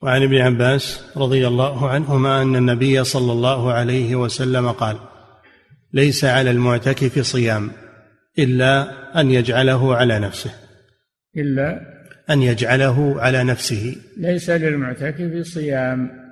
[0.02, 4.98] وعن ابن عباس رضي الله عنهما أن النبي صلى الله عليه وسلم قال
[5.94, 7.72] ليس على المعتكف صيام
[8.40, 10.52] إلا أن يجعله على نفسه.
[11.38, 11.97] إلا
[12.30, 13.96] أن يجعله على نفسه.
[14.18, 16.28] ليس للمعتكف صيام.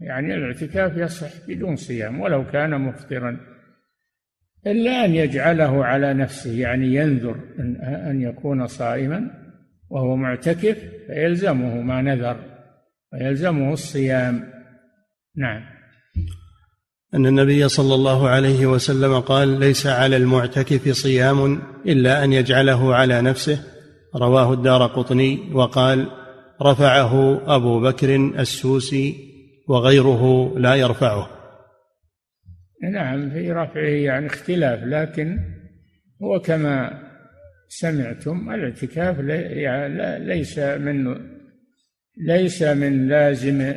[0.00, 3.36] يعني الاعتكاف يصح بدون صيام ولو كان مفطرا.
[4.66, 7.36] إلا أن يجعله على نفسه يعني ينذر
[8.10, 9.30] أن يكون صائما
[9.90, 12.36] وهو معتكف فيلزمه ما نذر
[13.12, 14.44] ويلزمه الصيام.
[15.36, 15.62] نعم.
[17.14, 23.22] أن النبي صلى الله عليه وسلم قال ليس على المعتكف صيام إلا أن يجعله على
[23.22, 23.71] نفسه.
[24.16, 26.06] رواه الدار قطني وقال
[26.62, 29.32] رفعه أبو بكر السوسي
[29.68, 31.28] وغيره لا يرفعه.
[32.92, 35.38] نعم في رفعه يعني اختلاف لكن
[36.22, 37.02] هو كما
[37.68, 39.20] سمعتم الاعتكاف
[40.20, 41.16] ليس من
[42.16, 43.74] ليس من لازم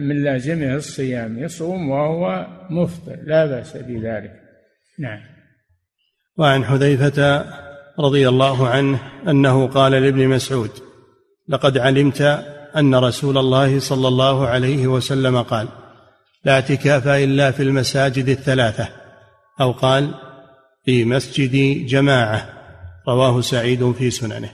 [0.00, 4.32] من لازمه الصيام يصوم وهو مفطر لا بأس بذلك.
[4.98, 5.20] نعم.
[6.38, 7.44] وعن حذيفة
[8.00, 10.70] رضي الله عنه أنه قال لابن مسعود
[11.48, 12.20] لقد علمت
[12.76, 15.68] أن رسول الله صلى الله عليه وسلم قال
[16.44, 18.88] لا اعتكاف إلا في المساجد الثلاثة.
[19.60, 20.14] أو قال
[20.84, 22.48] في مسجد جماعة.
[23.08, 24.50] رواه سعيد في سننه.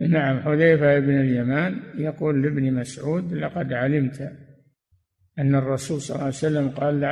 [0.00, 4.32] نعم حذيفة بن اليمان يقول لابن مسعود لقد علمت
[5.38, 7.06] أن الرسول صلى الله عليه وسلم قال لا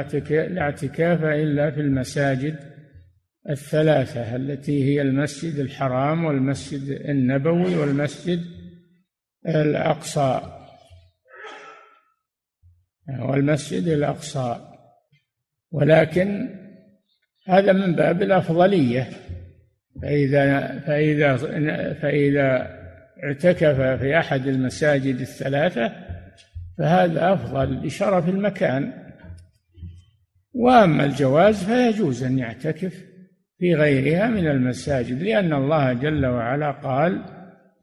[0.60, 2.75] اعتكاف إلا في المساجد
[3.50, 8.44] الثلاثة التي هي المسجد الحرام والمسجد النبوي والمسجد
[9.48, 10.40] الأقصى.
[13.20, 14.72] والمسجد الأقصى.
[15.70, 16.48] ولكن
[17.48, 19.10] هذا من باب الأفضلية.
[20.02, 21.36] فإذا فإذا
[21.94, 22.76] فإذا
[23.24, 25.92] اعتكف في أحد المساجد الثلاثة
[26.78, 28.92] فهذا أفضل لشرف المكان.
[30.52, 33.05] وأما الجواز فيجوز أن يعتكف.
[33.58, 37.22] في غيرها من المساجد لأن الله جل وعلا قال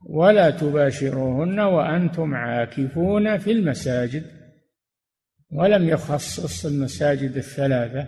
[0.06, 4.24] ولا تباشروهن وأنتم عاكفون في المساجد.
[5.52, 8.08] ولم يخصص المساجد الثلاثة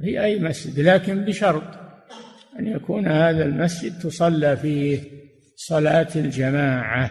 [0.00, 1.62] في أي مسجد لكن بشرط
[2.58, 5.00] أن يكون هذا المسجد تصلى فيه
[5.56, 7.10] صلاة الجماعة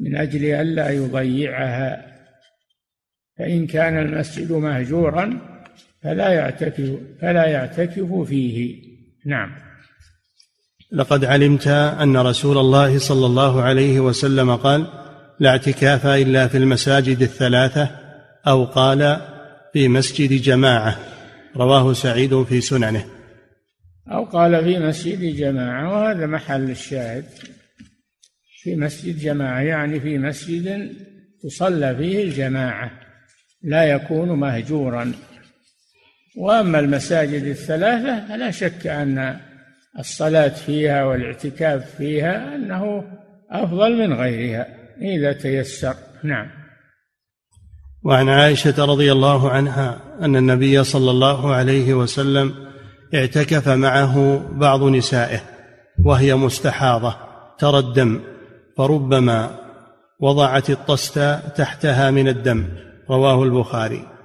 [0.00, 2.06] من أجل ألا يضيعها.
[3.38, 5.40] فإن كان المسجد مهجورا
[6.02, 8.82] فلا يعتكف فلا يعتكف فيه.
[9.26, 9.68] نعم.
[10.92, 14.86] لقد علمت أن رسول الله صلى الله عليه وسلم قال
[15.40, 17.90] لا اعتكاف إلا في المساجد الثلاثة
[18.46, 19.20] أو قال
[19.72, 20.98] في مسجد جماعة.
[21.56, 23.04] رواه سعيد في سننه.
[24.12, 27.24] أو قال في مسجد جماعة وهذا محل الشاهد.
[28.62, 30.92] في مسجد جماعة يعني في مسجد
[31.42, 32.90] تصلى فيه الجماعة
[33.62, 35.12] لا يكون مهجورا.
[36.36, 39.40] وأما المساجد الثلاثة فلا شك أن
[39.98, 43.04] الصلاة فيها والاعتكاف فيها أنه
[43.50, 44.66] أفضل من غيرها
[45.00, 45.94] إذا تيسر.
[46.24, 46.46] نعم.
[48.04, 52.54] وعن عائشة رضي الله عنها أن النبي صلى الله عليه وسلم
[53.14, 55.40] اعتكف معه بعض نسائه
[56.04, 57.16] وهي مستحاضة
[57.58, 58.20] ترى الدم
[58.76, 59.50] فربما
[60.20, 62.68] وضعت الطست تحتها من الدم
[63.10, 64.17] رواه البخاري.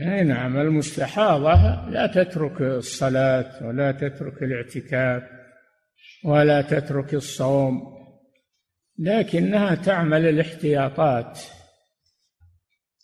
[0.00, 5.22] أي نعم المستحاضة لا تترك الصلاة ولا تترك الاعتكاف
[6.24, 7.94] ولا تترك الصوم
[8.98, 11.40] لكنها تعمل الاحتياطات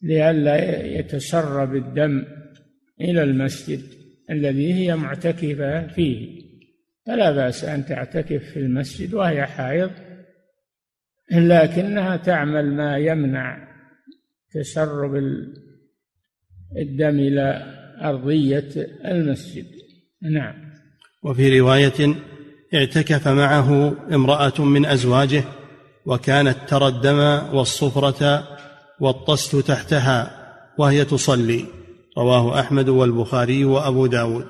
[0.03, 2.24] لئلا يتسرب الدم
[3.00, 3.83] إلى المسجد
[4.31, 6.40] الذي هي معتكفة فيه.
[7.07, 9.90] فلا بأس أن تعتكف في المسجد وهي حائض
[11.31, 13.68] لكنها تعمل ما يمنع
[14.50, 15.16] تسرب
[16.76, 18.68] الدم إلى أرضية
[19.04, 19.66] المسجد.
[20.22, 20.54] نعم.
[21.22, 22.14] وفي رواية
[22.74, 25.44] اعتكف معه امرأة من أزواجه
[26.06, 27.18] وكانت ترى الدم
[27.56, 28.48] والصفرة
[29.00, 30.30] والطست تحتها
[30.78, 31.64] وهي تصلي.
[32.18, 34.46] رواه أحمد والبخاري وأبو داود.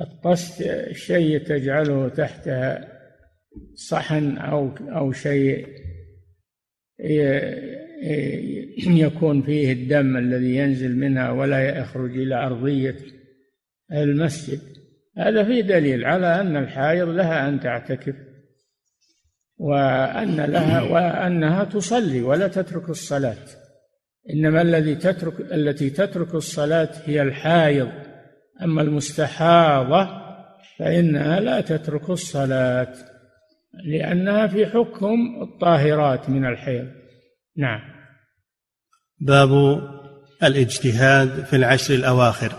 [0.00, 2.88] الطست شيء تجعله تحتها
[3.74, 5.66] صحن أو أو شيء
[9.06, 12.96] يكون فيه الدم الذي ينزل منها ولا يخرج إلى أرضية
[13.92, 14.60] المسجد.
[15.18, 18.14] هذا فيه دليل على أن الحائض لها أن تعتكف
[19.58, 23.46] وأن لها وأنها تصلي ولا تترك الصلاة.
[24.30, 27.88] إنما الذي تترك التي تترك الصلاة هي الحائض.
[28.62, 30.08] أما المستحاضة
[30.78, 32.92] فإنها لا تترك الصلاة
[33.84, 36.99] لأنها في حكم الطاهرات من الحيض.
[37.56, 37.80] نعم.
[39.20, 39.50] باب
[40.42, 42.52] الاجتهاد في العشر الأواخر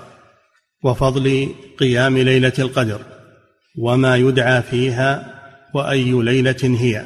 [0.84, 3.02] وفضل قيام ليلة القدر
[3.78, 5.42] وما يدعى فيها
[5.74, 7.06] وأي ليلة هي.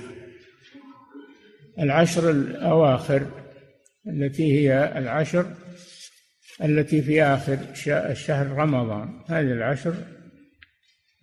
[1.79, 3.25] العشر الأواخر
[4.07, 5.53] التي هي العشر
[6.63, 7.57] التي في آخر
[8.13, 9.23] شهر رمضان.
[9.29, 9.95] هذه العشر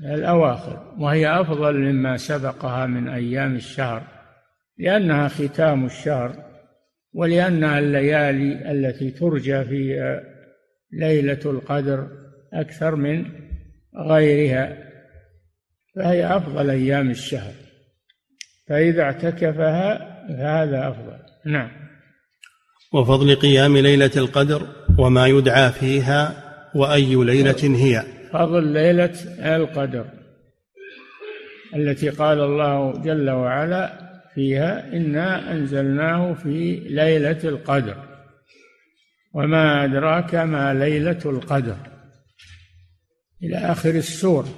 [0.00, 4.02] الأواخر وهي أفضل مما سبقها من أيام الشهر
[4.78, 6.51] لأنها ختام الشهر
[7.14, 10.20] ولأنها الليالي التي ترجى في
[10.92, 12.08] ليلة القدر
[12.52, 13.24] أكثر من
[14.08, 14.78] غيرها
[15.96, 17.52] فهي أفضل أيام الشهر.
[18.68, 19.98] فإذا اعتكفها
[20.28, 21.18] فهذا أفضل.
[21.46, 21.70] نعم.
[22.92, 24.66] وفضل قيام ليلة القدر
[24.98, 26.42] وما يدعى فيها
[26.74, 28.04] وأي ليلة هي.
[28.32, 29.14] فضل ليلة
[29.56, 30.06] القدر
[31.76, 37.96] التي قال الله جل وعلا فيها إنا أنزلناه في ليلة القدر.
[39.34, 41.76] وما أدراك ما ليلة القدر.
[43.42, 44.48] إلى آخر السور.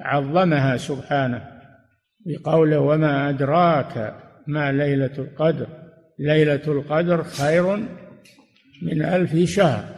[0.00, 1.48] عظمها سبحانه
[2.26, 4.14] بقوله وما أدراك
[4.46, 5.66] ما ليلة القدر.
[6.18, 7.76] ليلة القدر خير
[8.82, 9.96] من ألف شهر.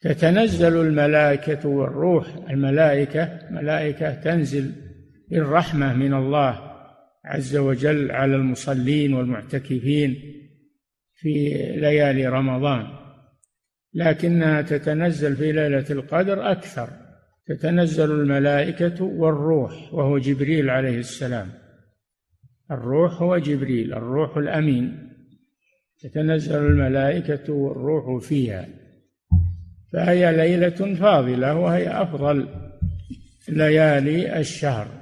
[0.00, 2.26] تتنزل الملائكة والروح.
[2.50, 4.89] الملائكة ملائكة تنزل
[5.30, 6.70] بالرحمه من الله
[7.24, 10.16] عز وجل على المصلين والمعتكفين
[11.14, 12.86] في ليالي رمضان.
[13.94, 16.90] لكنها تتنزل في ليلة القدر أكثر.
[17.46, 21.48] تتنزل الملائكة والروح وهو جبريل عليه السلام.
[22.70, 25.10] الروح هو جبريل الروح الأمين.
[26.00, 28.68] تتنزل الملائكة والروح فيها.
[29.92, 32.48] فهي ليلة فاضلة وهي أفضل
[33.48, 34.99] ليالي الشهر.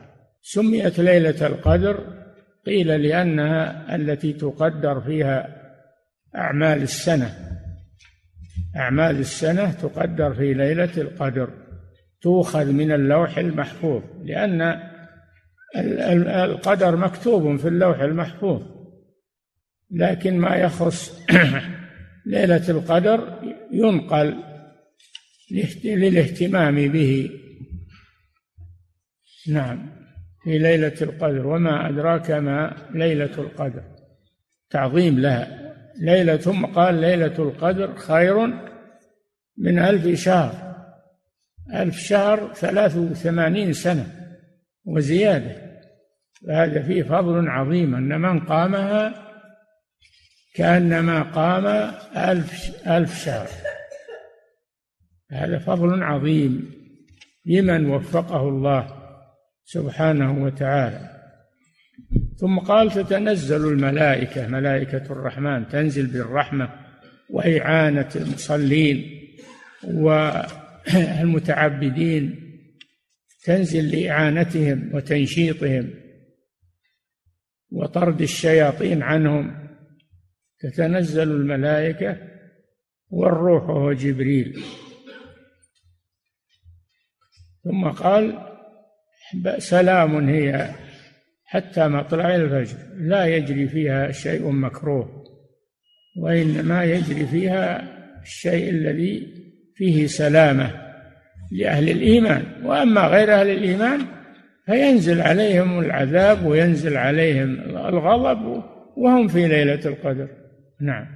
[0.51, 2.24] سميت ليلة القدر
[2.66, 5.49] قيل لأنها التي تقدر فيها
[6.36, 7.34] أعمال السنة.
[8.76, 11.51] أعمال السنة تقدر في ليلة القدر
[12.20, 14.80] تؤخذ من اللوح المحفوظ لأن
[16.44, 18.62] القدر مكتوب في اللوح المحفوظ.
[19.90, 21.26] لكن ما يخص
[22.26, 23.40] ليلة القدر
[23.72, 24.44] ينقل
[25.84, 27.30] للاهتمام به.
[29.49, 29.97] نعم.
[30.49, 33.82] في ليلة القدر وما أدراك ما ليلة القدر.
[34.70, 35.74] تعظيم لها.
[36.01, 38.46] ليلة ثم قال ليلة القدر خير
[39.59, 40.74] من ألف شهر.
[41.74, 44.07] ألف شهر ثلاث وثمانين سنة
[44.84, 45.57] وزيادة.
[46.46, 49.14] فهذا فيه فضل عظيم أن من قامها
[50.55, 51.66] كأنما قام
[52.16, 53.49] ألف ألف شهر.
[55.30, 56.70] هذا فضل عظيم.
[57.46, 58.97] لمن وفقه الله؟
[59.69, 61.19] سبحانه وتعالى.
[62.37, 66.71] ثم قال تتنزل الملائكة ملائكة الرحمن تنزل بالرحمة
[67.31, 69.29] وإعانة المصلين
[70.95, 72.25] والمتعبدين
[73.45, 75.95] تنزل لإعانتهم وتنشيطهم
[77.71, 79.69] وطرد الشياطين عنهم.
[80.61, 82.16] تتنزل الملائكة
[83.11, 84.62] والروح وهو جبريل.
[87.64, 88.47] ثم قال
[89.59, 90.70] سلام هي
[91.45, 92.76] حتى مطلع الفجر.
[92.97, 95.24] لا يجري فيها شيء مكروه
[96.22, 97.89] وإنما يجري فيها
[98.22, 99.26] الشيء الذي
[99.76, 100.70] فيه سلامة
[101.53, 102.43] لأهل الإيمان.
[102.64, 104.01] وأما غير أهل الإيمان
[104.66, 108.62] فينزل عليهم العذاب وينزل عليهم الغضب
[108.97, 110.29] وهم في ليلة القدر.
[110.81, 111.07] نعم.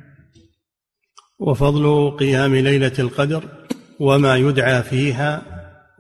[1.39, 3.45] وفضل قيام ليلة القدر
[4.01, 5.43] وما يدعى فيها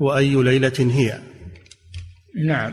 [0.01, 1.32] وأي ليلة هي.
[2.37, 2.73] نعم.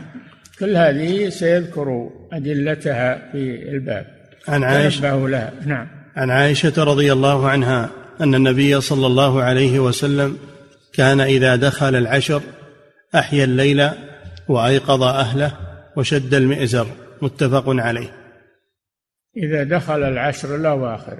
[0.58, 4.06] كل هذه سيذكر أدلتها في الباب.
[4.48, 5.52] عن عائشة لها.
[5.66, 5.88] نعم.
[6.16, 7.90] عن عائشة رضي الله عنها
[8.20, 10.38] أن النبي صلى الله عليه وسلم
[10.92, 12.42] كان إذا دخل العشر
[13.14, 13.88] أحيا الليل
[14.48, 15.52] وأيقظ أهله
[15.96, 16.86] وشد المئزر.
[17.22, 18.16] متفق عليه.
[19.36, 21.18] إذا دخل العشر الأواخر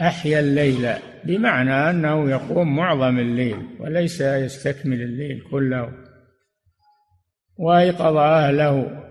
[0.00, 0.92] أحيا الليل
[1.24, 6.05] بمعنى أنه يقوم معظم الليل وليس يستكمل الليل كله.
[7.58, 9.02] وأيقظ أهله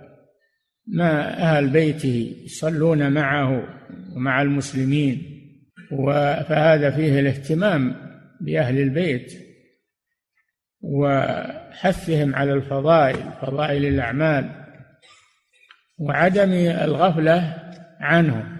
[0.87, 3.63] ما أهل بيته يصلون معه
[4.15, 5.31] ومع المسلمين.
[6.49, 7.95] فهذا فيه الاهتمام
[8.41, 9.33] بأهل البيت
[10.81, 14.49] وحثهم على الفضائل فضائل الأعمال
[15.97, 18.57] وعدم الغفلة عنه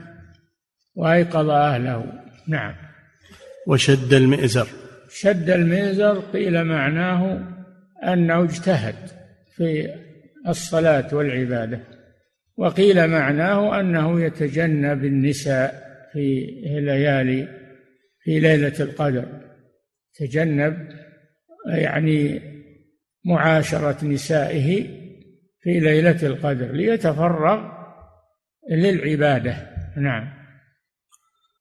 [0.96, 2.06] وأيقظ أهله.
[2.48, 2.76] نعم.
[3.68, 4.68] وشد المئزر.
[5.10, 7.40] شد المئزر قيل معناه
[8.04, 9.15] أنه اجتهد.
[9.56, 9.94] في
[10.48, 11.80] الصلاة والعبادة.
[12.58, 17.48] وقيل معناه أنه يتجنب النساء في ليالي
[18.24, 19.26] في ليلة القدر.
[20.20, 20.90] تجنب
[21.68, 22.42] يعني
[23.26, 24.88] معاشرة نسائه
[25.62, 27.60] في ليلة القدر ليتفرغ
[28.72, 29.56] للعبادة.
[29.98, 30.34] نعم.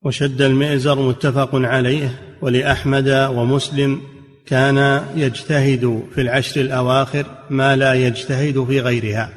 [0.03, 2.09] وشد المئزر متفق عليه
[2.43, 4.14] ولأحمد ومسلم
[4.47, 9.31] كان يجتهد في العشر الأواخر ما لا يجتهد في غيرها.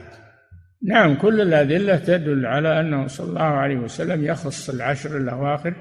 [0.83, 5.73] نعم كل الأدلة تدل على أنه صلى الله عليه وسلم يخص العشر الأواخر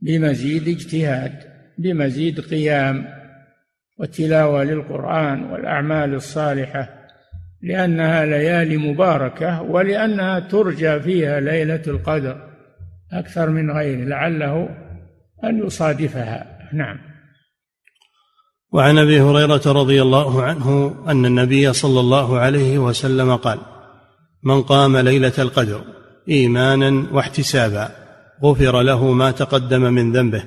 [0.00, 1.32] بمزيد اجتهاد
[1.78, 3.04] بمزيد قيام
[3.98, 6.88] وتلاوة للقرآن والأعمال الصالحة
[7.62, 12.48] لأنها ليالي مباركة ولأنها ترجى فيها ليلة القدر
[13.12, 14.68] أكثر من غيره لعله
[15.44, 16.58] أن يصادفها.
[16.72, 17.11] نعم.
[18.72, 23.58] وعن أبي هريرة رضي الله عنه أن النبي صلى الله عليه وسلم قال
[24.42, 25.84] من قام ليلة القدر
[26.28, 27.88] إيمانا واحتسابا
[28.44, 30.44] غفر له ما تقدم من ذنبه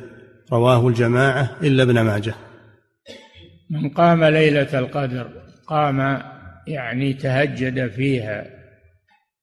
[0.52, 2.34] رواه الجماعة إلا ابن ماجه.
[3.70, 5.28] من قام ليلة القدر
[5.68, 6.22] قام
[6.68, 8.46] يعني تهجد فيها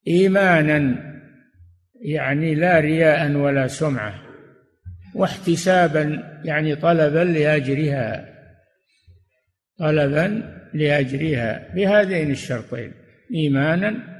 [0.07, 0.95] إيمانا
[2.01, 4.13] يعني لا رياء ولا سمعة
[5.15, 8.32] واحتسابا يعني طلبا لأجرها.
[9.79, 12.93] طلبا لاجرها بهذين الشرطين
[13.33, 14.13] ايمانا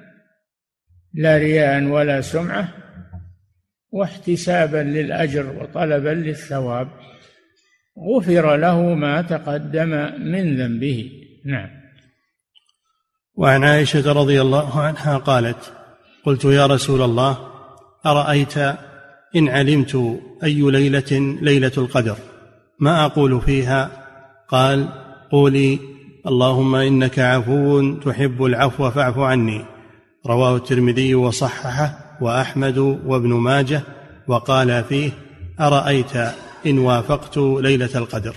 [1.13, 2.73] لا رياء ولا سمعة
[3.91, 6.87] واحتسابا للأجر وطلبا للثواب.
[7.99, 9.89] غفر له ما تقدم
[10.19, 11.11] من ذنبه.
[11.45, 11.69] نعم.
[13.35, 15.73] وعن عائشة رضي الله عنها قالت
[16.25, 17.37] قلت يا رسول الله
[18.05, 18.57] أرأيت
[19.35, 22.17] إن علمت أي ليلة ليلة القدر؟
[22.79, 23.91] ما أقول فيها؟
[24.49, 25.02] قال
[25.33, 25.79] قولي
[26.27, 29.65] اللهم إنك عفو تحب العفو فاعف عني.
[30.27, 33.81] رواه الترمذي وصححه وأحمد وابن ماجه
[34.27, 35.11] وقال فيه
[35.59, 36.15] أرأيت
[36.65, 38.35] إن وافقت ليلة القدر.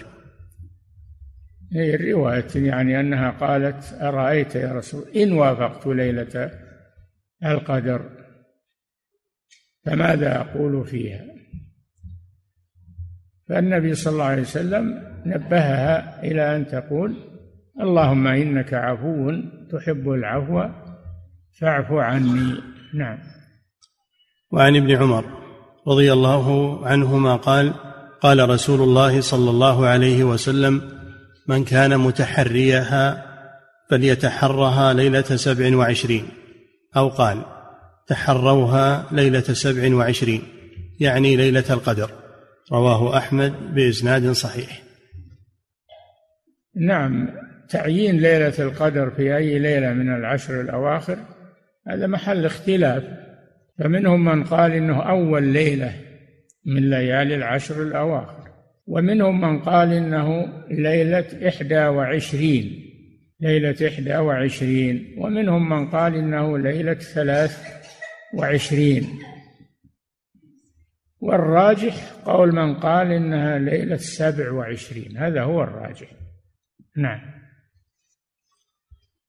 [1.73, 6.51] هي الرواية يعني أنها قالت أرأيت يا رسول إن وافقت ليلة
[7.45, 8.11] القدر
[9.85, 11.25] فماذا أقول فيها؟
[13.49, 17.17] فالنبي صلى الله عليه وسلم نبهها إلى أن تقول
[17.81, 19.31] اللهم إنك عفو
[19.73, 20.69] تحب العفو
[21.61, 22.55] فاعف عني.
[22.95, 23.19] نعم.
[24.53, 25.25] وعن ابن عمر
[25.89, 27.73] رضي الله عنهما قال
[28.21, 30.83] قال رسول الله صلى الله عليه وسلم
[31.49, 33.27] من كان متحريها
[33.91, 36.29] فليتحرها ليلة سبع وعشرين.
[36.97, 37.43] أو قال
[38.07, 40.43] تحروها ليلة سبع وعشرين
[41.01, 42.11] يعني ليلة القدر.
[42.73, 44.83] رواه أحمد بإسناد صحيح.
[46.77, 47.29] نعم
[47.69, 51.19] تعيين ليلة القدر في أي ليلة من العشر الأواخر
[51.89, 53.27] هذا محل اختلاف.
[53.79, 55.93] فمنهم من قال إنه أول ليلة
[56.67, 58.49] من ليالي العشر الأواخر
[58.87, 62.83] ومنهم من قال إنه ليلة إحدى وعشرين
[63.41, 67.63] ليلة إحدى وعشرين ومنهم من قال إنه ليلة ثلاث
[68.35, 69.09] وعشرين.
[71.27, 76.11] والراجح قول من قال إنها ليلة سبع وعشرين هذا هو الراجح.
[76.97, 77.21] نعم.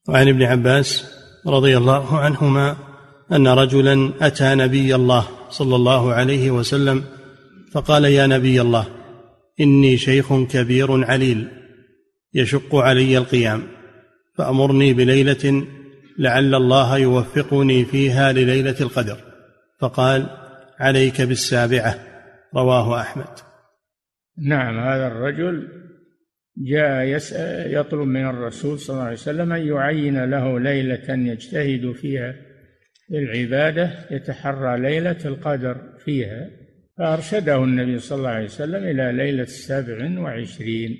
[0.10, 1.18] وعن ابن عباس
[1.48, 2.78] رضي الله عنهما
[3.32, 7.04] أن رجلا أتى نبي الله صلى الله عليه وسلم
[7.72, 8.88] فقال يا نبي الله
[9.60, 11.48] إني شيخ كبير عليل
[12.34, 13.64] يشق علي القيام
[14.38, 15.68] فأمرني بليلة
[16.20, 19.18] لعل الله يوفقني فيها لليلة القدر.
[19.80, 20.47] فقال
[20.80, 21.96] عليك بالسابعة.
[22.56, 23.40] رواه أحمد.
[24.38, 25.68] نعم هذا الرجل
[26.58, 32.36] جاء يسأل يطلب من الرسول صلى الله عليه وسلم أن يعين له ليلة يجتهد فيها
[33.10, 36.50] للعبادة يتحرى ليلة القدر فيها
[36.98, 40.98] فأرشده النبي صلى الله عليه وسلم إلى ليلة سبع وعشرين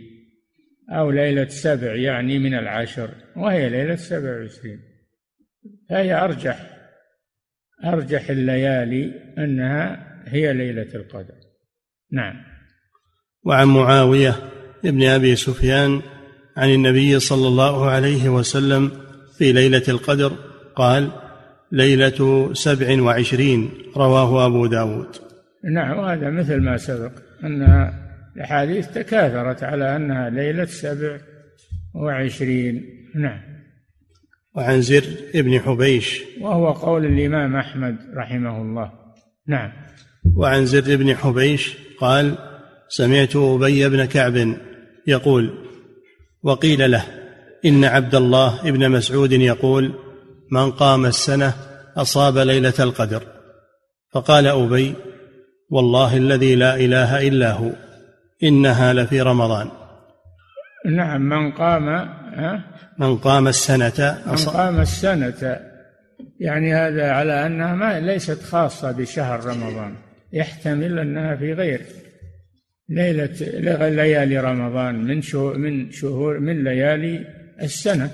[0.92, 4.80] أو ليلة سبع يعني من العشر وهي ليلة سبع وعشرين.
[5.90, 6.77] فهي أرجح
[7.86, 11.36] أرجح الليالي أنها هي ليلة القدر.
[12.12, 12.36] نعم.
[13.46, 14.36] وعن معاوية
[14.86, 16.02] ابن أبي سفيان
[16.58, 18.92] عن النبي صلى الله عليه وسلم
[19.38, 20.32] في ليلة القدر
[20.76, 21.12] قال
[21.72, 25.16] ليلة سبع وعشرين رواه أبو داود.
[25.64, 27.12] نعم وهذا مثل ما سبق
[27.44, 27.92] أن
[28.36, 31.18] الأحاديث تكاثرت على أنها ليلة سبع
[31.96, 32.84] وعشرين.
[33.16, 33.57] نعم.
[34.58, 35.04] وعن زر
[35.36, 36.22] ابن حبيش.
[36.42, 38.92] وهو قول الإمام أحمد رحمه الله.
[39.48, 39.72] نعم.
[40.36, 42.36] وعن زر بن حبيش قال
[42.90, 44.58] سمعت أبي بن كعب
[45.08, 45.54] يقول
[46.44, 47.04] وقيل له
[47.66, 49.94] إن عبد الله بن مسعود يقول
[50.52, 51.54] من قام السنة
[51.98, 53.24] أصاب ليلة القدر.
[54.14, 54.96] فقال أبي
[55.70, 57.72] والله الذي لا إله إلا هو
[58.44, 59.68] إنها لفي رمضان.
[60.86, 62.10] نعم من قام
[63.00, 65.60] من قام السنة من قام السنة.
[66.40, 69.96] يعني هذا على أنها ما ليست خاصة بشهر رمضان.
[70.34, 71.86] يحتمل أنها في غيره
[72.90, 73.36] ليلة
[73.90, 77.28] ليالي رمضان من شهور من شهور من ليالي
[77.62, 78.12] السنة.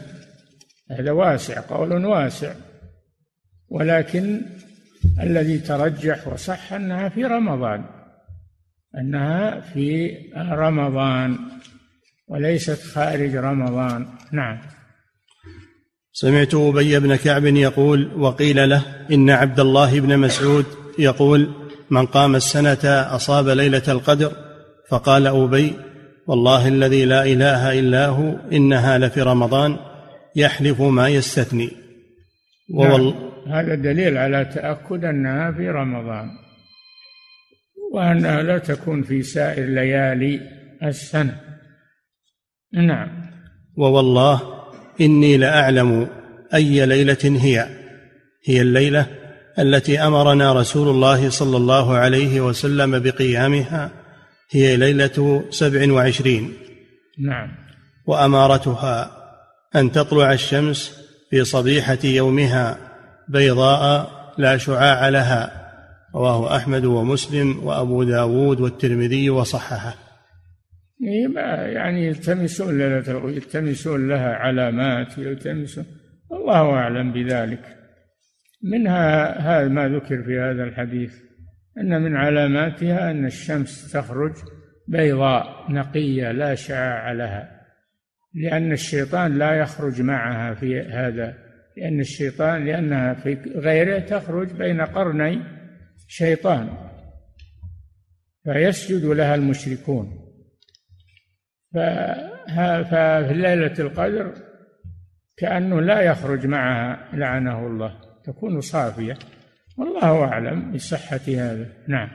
[0.92, 2.54] هذا واسع قول واسع.
[3.70, 4.42] ولكن
[5.20, 7.86] الذي ترجح وصح أنها في رمضان.
[8.98, 11.38] أنها في رمضان
[12.28, 14.08] وليست خارج رمضان.
[14.32, 14.60] نعم.
[16.16, 20.66] سمعت أبي بن كعب يقول وقيل له إن عبد الله بن مسعود
[21.00, 21.50] يقول
[21.90, 22.80] من قام السنة
[23.16, 24.32] أصاب ليلة القدر.
[24.90, 25.74] فقال أبي
[26.28, 29.78] والله الذي لا إله إلا هو إنها لفي رمضان
[30.36, 31.72] يحلف ما يستثني.
[32.74, 33.04] ووال...
[33.04, 33.54] نعم.
[33.54, 36.28] هذا دليل على تأكد أنها في رمضان
[37.94, 40.42] وأنها لا تكون في سائر ليالي
[40.84, 41.40] السنة.
[42.74, 43.10] نعم.
[43.78, 44.63] ووالله
[45.02, 46.08] إني لأعلم
[46.54, 47.68] أي ليلة هي.
[48.46, 49.08] هي الليلة
[49.60, 53.92] التي أمرنا رسول الله صلى الله عليه وسلم بقيامها.
[54.52, 56.54] هي ليلة سبع وعشرين.
[57.20, 57.48] نعم.
[58.08, 59.12] وأمارتها
[59.76, 60.98] أن تطلع الشمس
[61.30, 62.78] في صبيحة يومها
[63.28, 65.64] بيضاء لا شعاع لها.
[66.16, 70.03] رواه أحمد ومسلم وأبو داود والترمذي وصححه.
[71.06, 72.82] يعني يلتمسون
[73.36, 75.86] يلتمسون لها علامات يلتمسون
[76.32, 77.84] الله أعلم بذلك.
[78.64, 81.14] منها هذا ما ذكر في هذا الحديث
[81.78, 84.34] أن من علاماتها أن الشمس تخرج
[84.88, 87.62] بيضاء نقية لا شعاع لها
[88.34, 91.38] لأن الشيطان لا يخرج معها في هذا
[91.78, 95.42] لأن الشيطان لأنها في غيره تخرج بين قرني
[96.08, 96.70] شيطان
[98.44, 100.23] فيسجد لها المشركون.
[101.74, 104.34] ففي ليلة القدر
[105.38, 107.96] كأنه لا يخرج معها لعنه الله
[108.26, 109.18] تكون صافية.
[109.78, 111.68] والله أعلم بصحة هذا.
[111.88, 112.10] نعم.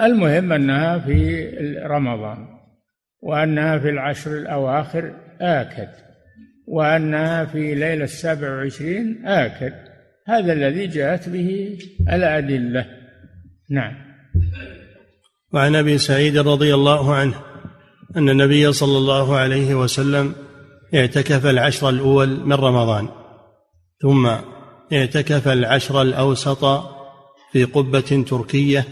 [0.00, 1.48] المهم أنها في
[1.86, 2.46] رمضان
[3.22, 5.88] وأنها في العشر الأواخر آكد
[6.66, 9.72] وأنها في ليلة السابع والعشرين آكد.
[10.26, 11.78] هذا الذي جاءت به
[12.08, 12.86] الأدلة.
[13.70, 13.94] نعم.
[15.52, 17.53] وعن أبي سعيد رضي الله عنه
[18.16, 20.34] أن النبي صلى الله عليه وسلم
[20.94, 23.08] اعتكف العشر الأول من رمضان
[24.02, 24.30] ثم
[24.92, 26.64] اعتكف العشر الأوسط
[27.52, 28.84] في قبة تركية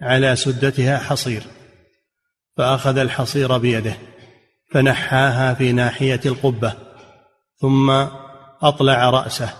[0.00, 1.42] على سدتها حصير
[2.56, 3.96] فأخذ الحصير بيده
[4.70, 6.72] فنحاها في ناحية القبة
[7.60, 7.90] ثم
[8.62, 9.50] أطلع رأسه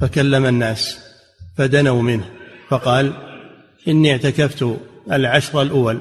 [0.00, 0.98] فكلم الناس
[1.56, 2.30] فدنوا منه
[2.68, 3.12] فقال
[3.88, 4.76] إني اعتكفت
[5.12, 6.00] العشر الأول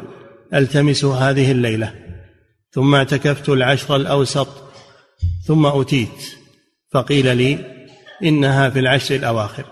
[0.53, 2.04] ألتمس هذه الليلة
[2.75, 4.47] ثم اعتكفت العشر الأوسط
[5.45, 6.35] ثم أتيت
[6.91, 7.59] فقيل لي
[8.23, 9.65] إنها في العشر الأواخر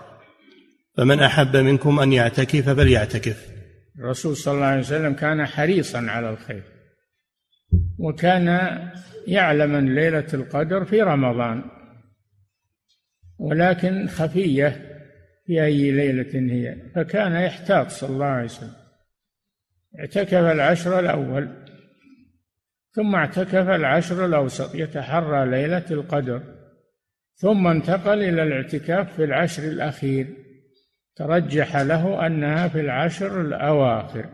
[0.96, 3.48] فمن أحب منكم أن يعتكف فليعتكف.
[3.98, 6.62] الرسول صلى الله عليه وسلم كان حريصا على الخير
[7.98, 8.78] وكان
[9.26, 11.64] يعلم أن ليلة القدر في رمضان
[13.38, 15.00] ولكن خفية
[15.46, 18.74] في أي ليلة هي فكان يحتاط صلى الله عليه وسلم.
[20.00, 21.63] اعتكف العشر الأول
[22.94, 26.42] ثم اعتكف العشر الأوسط يتحرى ليلة القدر
[27.34, 30.26] ثم انتقل إلى الاعتكاف في العشر الأخير.
[31.16, 34.26] ترجح له أنها في العشر الأواخر.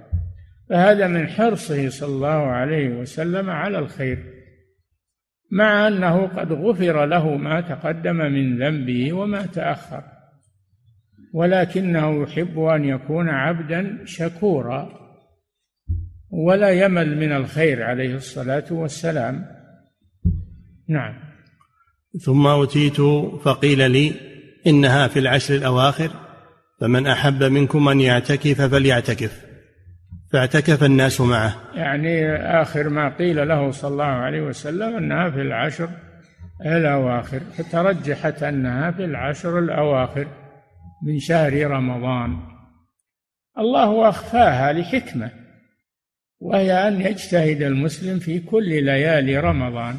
[0.68, 4.18] فهذا من حرصه صلى الله عليه وسلم على الخير
[5.50, 10.02] مع أنه قد غفر له ما تقدم من ذنبه وما تأخر.
[11.34, 14.99] ولكنه يحب أن يكون عبدا شكورا.
[16.30, 19.46] ولا يمل من الخير عليه الصلاة والسلام.
[20.88, 21.14] نعم.
[22.24, 23.00] ثم أتيت
[23.44, 24.14] فقيل لي
[24.66, 26.10] إنها في العشر الأواخر
[26.80, 29.44] فمن أحب منكم أن يعتكف فليعتكف.
[30.32, 31.56] فاعتكف الناس معه.
[31.74, 35.88] يعني آخر ما قيل له صلى الله عليه وسلم أنها في العشر
[36.66, 37.40] الأواخر.
[37.40, 40.26] فترجحت أنها في العشر الأواخر
[41.06, 42.36] من شهر رمضان.
[43.58, 45.39] الله أخفاها لحكمة.
[46.40, 49.96] وهي أن يجتهد المسلم في كل ليالي رمضان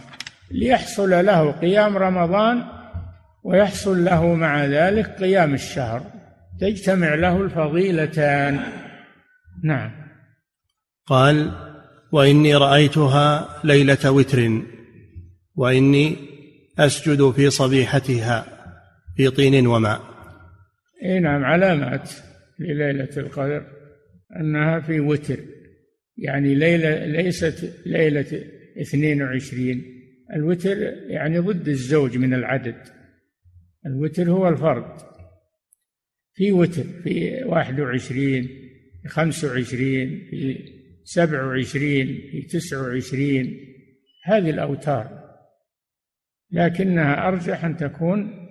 [0.52, 2.64] ليحصل له قيام رمضان
[3.44, 6.04] ويحصل له مع ذلك قيام الشهر.
[6.60, 8.60] تجتمع له الفضيلتان.
[9.64, 9.92] نعم.
[11.06, 11.52] قال
[12.12, 14.62] وإني رأيتها ليلة وتر
[15.56, 16.16] وإني
[16.80, 18.46] أسجد في صبيحتها
[19.18, 20.02] في طين وماء.
[21.04, 22.10] اي نعم علامات
[22.60, 23.64] لليلة القدر
[24.40, 25.38] أنها في وتر.
[26.18, 27.84] يعني ليلة ليست
[28.82, 29.84] اثنين وعشرين.
[30.36, 32.84] الوتر يعني ضد الزوج من العدد.
[33.86, 34.98] الوتر هو الفرد.
[36.34, 38.44] في وتر في واحد وعشرين
[39.02, 40.58] في خمس وعشرين في
[41.04, 43.60] سبع وعشرين في تسع وعشرين.
[44.26, 45.22] هذه الأوتار.
[46.52, 48.48] لكنها أرجح أن تكون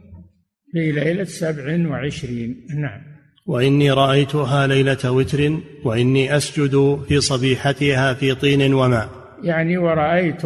[0.72, 2.66] في ليلة سبع وعشرين.
[2.76, 3.09] نعم.
[3.50, 9.08] وإني رأيتها ليلة وتر وإني أسجد في صبيحتها في طين وماء.
[9.42, 10.42] يعني ورأيت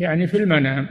[0.00, 0.86] يعني في المنام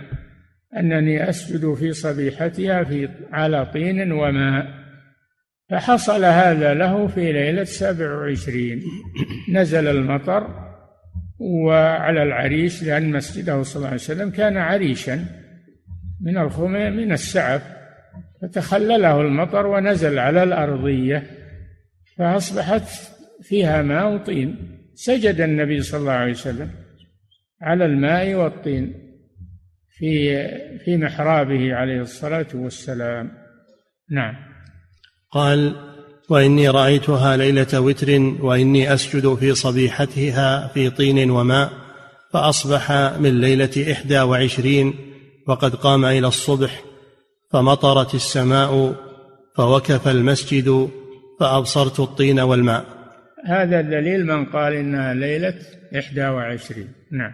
[0.77, 4.67] أنني أسجد في صبيحتها في على طين وماء.
[5.69, 8.81] فحصل هذا له في ليلة سبع وعشرين.
[9.51, 10.47] نزل المطر
[11.39, 15.25] وعلى العريش لأن مسجده صلى الله عليه وسلم كان عريشا
[16.21, 17.61] من الخميم من السعف.
[18.41, 21.36] فتخلله المطر ونزل على الأرضية.
[22.17, 22.89] فأصبحت
[23.41, 24.77] فيها ماء وطين.
[24.95, 26.71] سجد النبي صلى الله عليه وسلم
[27.61, 28.93] على الماء والطين
[29.97, 30.37] في
[30.85, 33.31] في محرابه عليه الصلاة والسلام.
[34.11, 34.35] نعم.
[35.31, 35.75] قال
[36.29, 41.71] وإني رأيتها ليلة وتر وإني أسجد في صبيحتها في طين وماء
[42.33, 44.93] فأصبح من ليلة إحدى وعشرين
[45.47, 46.83] وقد قام إلى الصبح
[47.51, 48.95] فمطرت السماء
[49.55, 50.89] فوكف المسجد
[51.39, 52.85] فأبصرت الطين والماء.
[53.45, 55.59] هذا دليل من قال إنها ليلة
[55.99, 56.93] إحدى وعشرين.
[57.11, 57.33] نعم.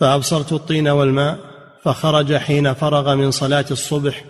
[0.00, 1.38] فأبصرت الطين والماء
[1.82, 4.24] فخرج حين فرغ من صلاة الصبح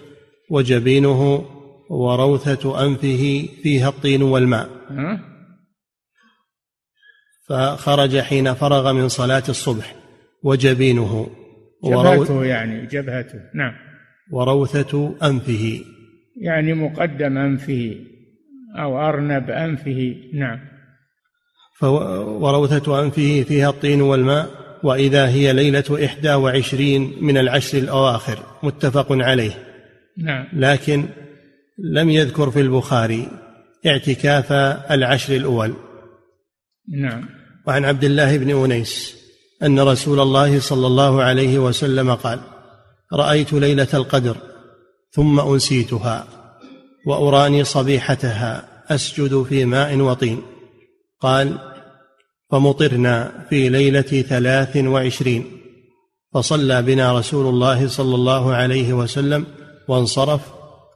[0.51, 1.45] وجبينه
[1.91, 4.69] وروثة أنفه فيها الطين والماء.
[7.49, 9.95] فخرج حين فرغ من صلاة الصبح
[10.43, 11.31] وجبينه
[11.85, 13.41] جبهته يعني جبهته.
[13.55, 13.73] نعم.
[14.33, 15.81] وروثة أنفه.
[16.41, 17.97] يعني مقدم أنفه.
[18.83, 20.15] أو أرنب أنفه.
[20.35, 20.59] نعم.
[22.43, 24.51] وروثة أنفه فيها الطين والماء
[24.83, 28.39] وإذا هي ليلة إحدى وعشرين من العشر الأواخر.
[28.63, 29.53] متفق عليه.
[30.19, 30.47] نعم.
[30.53, 31.05] لكن
[31.79, 33.29] لم يذكر في البخاري
[33.87, 34.53] اعتكاف
[34.91, 35.75] العشر الأول.
[36.89, 37.29] نعم.
[37.67, 39.17] وعن عبد الله بن أنيس
[39.63, 42.41] أن رسول الله صلى الله عليه وسلم قال
[43.13, 44.37] رأيت ليلة القدر
[45.11, 46.27] ثم أنسيتها.
[47.07, 50.43] وأراني صبيحتها أسجد في ماء وطين.
[51.21, 51.59] قال
[52.51, 55.45] فمطرنا في ليلة ثلاث وعشرين.
[56.35, 59.47] فصلى بنا رسول الله صلى الله عليه وسلم
[59.89, 60.41] وانصرف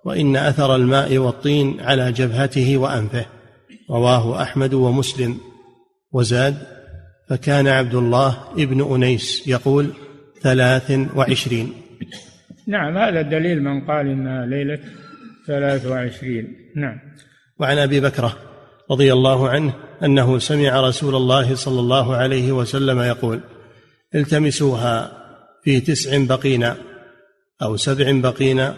[0.05, 3.27] وإن أثر الماء والطين على جبهته وأنفه.
[3.91, 5.39] رواه أحمد ومسلم.
[6.13, 6.57] وزاد
[7.29, 9.93] فكان عبد الله ابن أنيس يقول
[10.43, 11.73] ثلاث وعشرين.
[12.67, 14.79] نعم هذا دليل من قال إنها ليلة
[15.51, 16.57] ثلاث وعشرين.
[16.77, 16.99] نعم.
[17.59, 18.37] وعن أبي بكرة
[18.91, 19.75] رضي الله عنه
[20.05, 23.41] أنه سمع رسول الله صلى الله عليه وسلم يقول
[24.15, 25.13] التمسوها
[25.65, 26.77] في تسع بقينا
[27.63, 28.75] أو سبع بقينا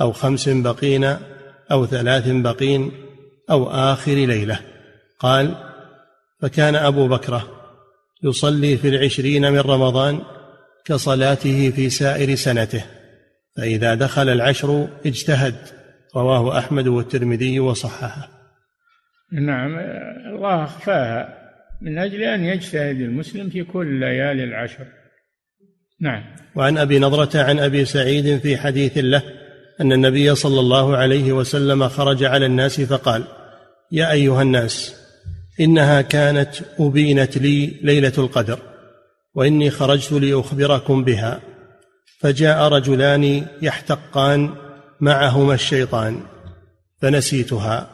[0.00, 1.20] أو خمس بقينا
[1.70, 2.92] أو ثلاث بقين
[3.50, 4.60] أو آخر ليلة.
[5.18, 5.54] قال
[6.40, 7.48] فكان أبو بكرة
[8.22, 10.20] يصلي في العشرين من رمضان
[10.84, 12.84] كصلاته في سائر سنته
[13.56, 15.77] فإذا دخل العشر اجتهد.
[16.16, 18.28] رواه أحمد والترمذي وصححه.
[19.32, 19.78] نعم
[20.34, 21.38] الله أخفاها.
[21.80, 24.86] من أجل أن يجتهد المسلم في كل ليالي العشر.
[26.00, 26.24] نعم.
[26.54, 29.22] وعن أبي نضرة عن أبي سعيد في حديث له
[29.80, 33.24] أن النبي صلى الله عليه وسلم خرج على الناس فقال
[33.92, 34.96] يا أيها الناس
[35.60, 38.58] إنها كانت أبينت لي ليلة القدر
[39.34, 41.40] وإني خرجت لأخبركم بها
[42.20, 44.54] فجاء رجلان يحتقان
[45.00, 46.20] معهما الشيطان
[47.02, 47.86] فنسيتها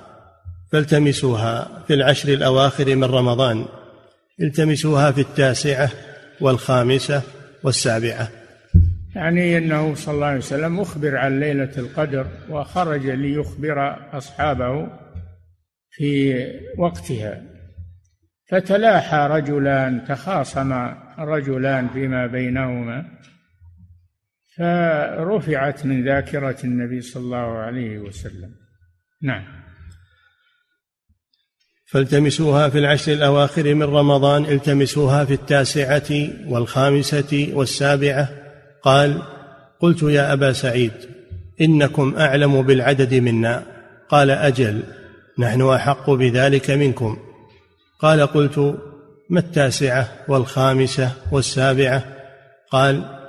[0.72, 3.64] فالتمسوها في العشر الأواخر من رمضان
[4.40, 5.90] التمسوها في التاسعة
[6.40, 7.22] والخامسة
[7.64, 8.28] والسابعة.
[9.14, 14.88] يعني إنه صلى الله عليه وسلم أخبر عن ليلة القدر وخرج ليخبر أصحابه
[15.90, 16.34] في
[16.78, 17.42] وقتها.
[18.50, 20.72] فتلاحى رجلان تخاصم
[21.18, 23.05] رجلان فيما بينهما.
[24.59, 28.50] فرفعت من ذاكرة النبي صلى الله عليه وسلم.
[29.22, 29.44] نعم.
[31.90, 38.28] فالتمسوها في العشر الأواخر من رمضان التمسوها في التاسعة والخامسة والسابعة.
[38.82, 39.22] قال
[39.80, 40.92] قلت يا أبا سعيد
[41.61, 43.62] إنكم أعلم بالعدد منا.
[44.09, 44.82] قال أجل
[45.38, 47.18] نحن أحق بذلك منكم.
[47.98, 48.59] قال قلت
[49.30, 52.05] ما التاسعة والخامسة والسابعة؟
[52.70, 53.24] قال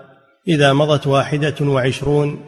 [0.47, 2.45] إذا مضت واحدة وعشرون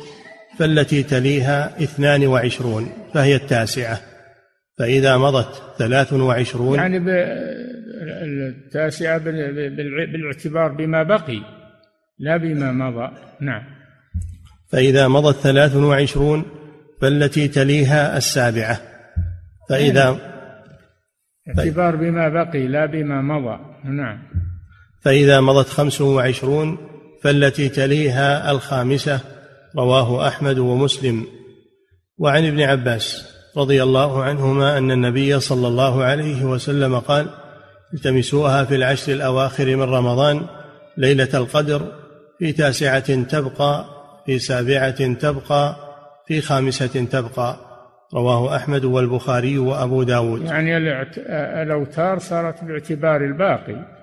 [0.59, 3.99] فالتي تليها اثنان وعشرون فهي التاسعة.
[4.77, 6.97] فإذا مضت ثلاث وعشرون يعني
[8.47, 11.41] التاسعة بالاعتبار بما بقي
[12.19, 13.11] لا بما مضى.
[13.41, 13.63] نعم.
[14.67, 16.45] فإذا مضت ثلاث وعشرون
[17.01, 18.79] فالتي تليها السابعة.
[19.69, 20.19] فإذا
[21.57, 23.59] اعتبار بما بقي لا بما مضى.
[23.83, 24.19] نعم.
[25.01, 26.77] فإذا مضت خمس وعشرون
[27.27, 29.19] فالتي تليها الخامسة
[29.77, 31.25] رواه أحمد ومسلم.
[32.17, 37.27] وعن ابن عباس رضي الله عنهما أن النبي صلى الله عليه وسلم قال
[37.93, 40.41] التمسوها في العشر الأواخر من رمضان
[40.97, 41.81] ليلة القدر
[42.39, 43.85] في تاسعة تبقى
[44.25, 45.75] في سابعة تبقى
[46.27, 47.57] في خامسة تبقى.
[48.13, 50.41] رواه أحمد والبخاري وأبو داود.
[50.41, 50.77] يعني
[51.63, 53.96] الأوتار صارت باعتبار الباقي.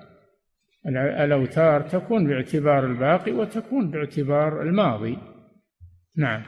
[0.87, 5.17] الأوتار تكون باعتبار الباقي وتكون باعتبار الماضي.
[6.17, 6.41] نعم.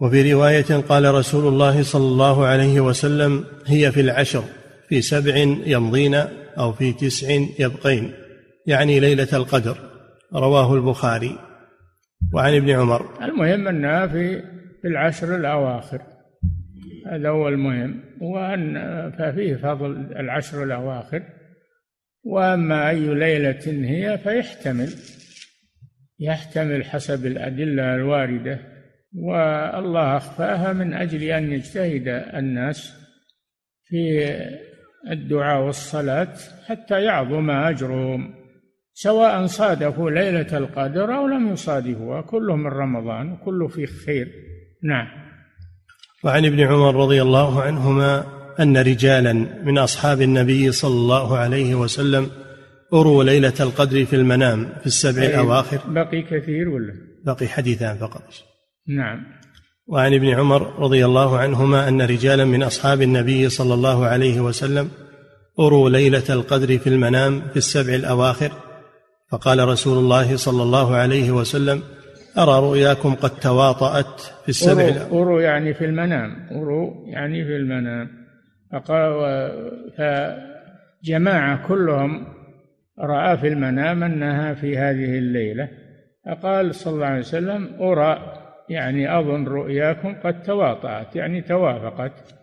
[0.00, 4.44] وفي رواية قال رسول الله صلى الله عليه وسلم هي في العشر
[4.88, 6.14] في سبع يمضين
[6.58, 8.12] أو في تسع يبقين
[8.66, 9.76] يعني ليلة القدر.
[10.34, 11.38] رواه البخاري.
[12.34, 13.24] وعن ابن عمر.
[13.24, 14.42] المهم أنها في
[14.84, 16.02] العشر الأواخر.
[17.06, 18.00] هذا هو المهم.
[18.20, 18.74] وأن
[19.18, 21.22] ففيه فضل العشر الأواخر.
[22.24, 24.90] وأما أي ليلة هي فيحتمل
[26.18, 28.60] يحتمل حسب الأدلة الواردة
[29.14, 32.94] والله أخفاها من أجل أن يجتهد الناس
[33.84, 34.30] في
[35.10, 36.34] الدعاء والصلاة
[36.66, 38.34] حتى يعظم أجرهم
[38.94, 44.32] سواء صادفوا ليلة القدر أو لم يصادفوها كله من رمضان وكله فيه خير.
[44.82, 45.06] نعم.
[46.24, 49.32] وعن ابن عمر رضي الله عنهما أن رجالا
[49.64, 52.30] من أصحاب النبي صلى الله عليه وسلم
[52.92, 55.80] اروا ليلة القدر في المنام في السبع الأواخر.
[55.88, 56.92] بقي كثير ولا؟
[57.24, 58.22] بقي حديثان فقط.
[58.88, 59.20] نعم.
[59.86, 64.90] وعن ابن عمر رضي الله عنهما أن رجالا من أصحاب النبي صلى الله عليه وسلم
[65.60, 68.52] اروا ليلة القدر في المنام في السبع الأواخر.
[69.30, 71.82] فقال رسول الله صلى الله عليه وسلم
[72.38, 78.23] أرى رؤياكم قد تواطأت في السبع أروا, أروا يعني في المنام أروا يعني في المنام.
[79.98, 82.26] فجماعة كلهم
[83.00, 85.68] رأى في المنام أنها في هذه الليلة.
[86.26, 88.18] فقال صلى الله عليه وسلم أرى
[88.68, 92.34] يعني أظن رؤياكم قد تواطأت يعني توافقت.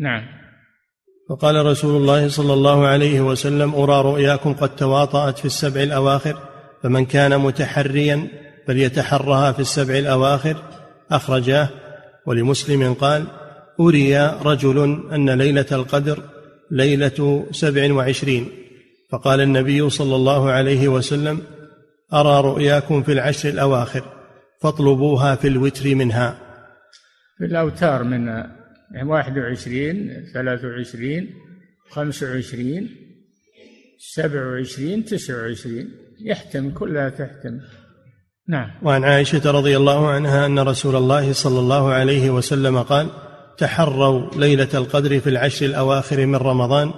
[0.00, 0.22] نعم.
[1.30, 6.36] وقال رسول الله صلى الله عليه وسلم أرى رؤياكم قد تواطأت في السبع الأواخر
[6.82, 8.28] فمن كان متحريا
[8.66, 10.56] فليتحرها في السبع الأواخر.
[11.10, 11.68] أخرجاه
[12.26, 13.24] ولمسلم قال
[13.80, 16.22] أري رجل أن ليلة القدر
[16.70, 18.48] ليلة سبع وعشرين
[19.10, 21.40] فقال النبي صلى الله عليه وسلم
[22.12, 24.02] أرى رؤياكم في العشر الأواخر
[24.62, 26.38] فاطلبوها في الوتر منها.
[27.38, 28.26] في الأوتار من
[28.94, 31.34] يعني واحد وعشرين ثلاث وعشرين
[31.90, 32.96] خمس وعشرين
[33.98, 37.60] سبع وعشرين تسع وعشرين يحتمل كلها تحتمل
[38.48, 38.70] نعم.
[38.82, 43.08] وعن عائشة رضي الله عنها أن رسول الله صلى الله عليه وسلم قال
[43.60, 46.90] تحروا ليلة القدر في العشر الأواخر من رمضان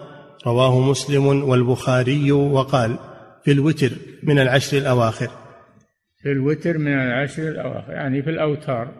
[0.46, 2.98] رواه مسلم والبخاري وقال
[3.44, 3.90] في الوتر
[4.22, 5.30] من العشر الأواخر.
[6.22, 8.94] في الوتر من العشر الأواخر يعني في الأوتار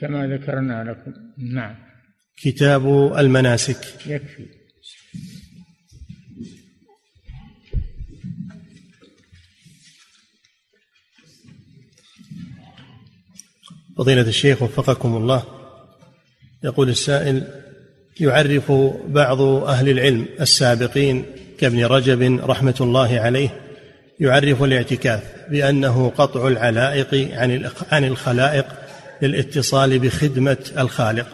[0.00, 1.12] كما ذكرنا لكم.
[1.54, 1.74] نعم.
[2.42, 4.06] كتاب المناسك.
[4.06, 4.59] يكفي.
[13.98, 15.42] فضيلة الشيخ وفقكم الله.
[16.64, 17.42] يقول السائل
[18.20, 18.72] يعرف
[19.06, 21.24] بعض أهل العلم السابقين
[21.58, 23.48] كابن رجب رحمة الله عليه
[24.20, 28.66] يعرف الاعتكاف بأنه قطع العلائق عن عن الخلائق
[29.22, 31.26] للاتصال بخدمة الخالق.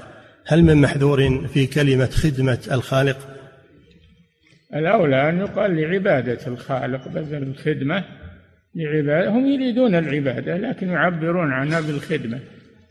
[0.47, 3.17] هل من محذور في كلمة خدمة الخالق؟
[4.75, 8.05] الأولى أن يقال لعبادة الخالق بدل الخدمة
[8.77, 12.41] لعبادة هم يريدون العبادة لكن يعبرون عنها بالخدمة.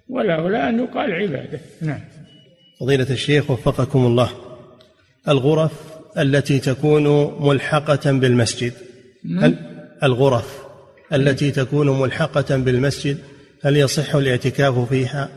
[0.10, 1.60] والأولى أن يقال عبادة.
[1.82, 2.00] نعم.
[2.80, 4.30] فضيلة الشيخ وفقكم الله.
[5.28, 8.74] الغرف التي تكون ملحقة بالمسجد.
[9.40, 9.56] هل
[10.04, 10.66] الغرف
[11.14, 13.18] التي تكون ملحقة بالمسجد
[13.64, 15.30] هل يصح الاعتكاف فيها؟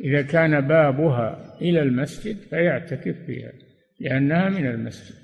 [0.00, 3.52] إذا كان بابها إلى المسجد فيعتكف فيها
[4.00, 5.23] لأنها من المسجد.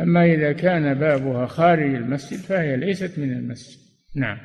[0.00, 3.78] أما إذا كان بابها خارج المسجد فهي ليست من المسجد.
[4.16, 4.38] نعم.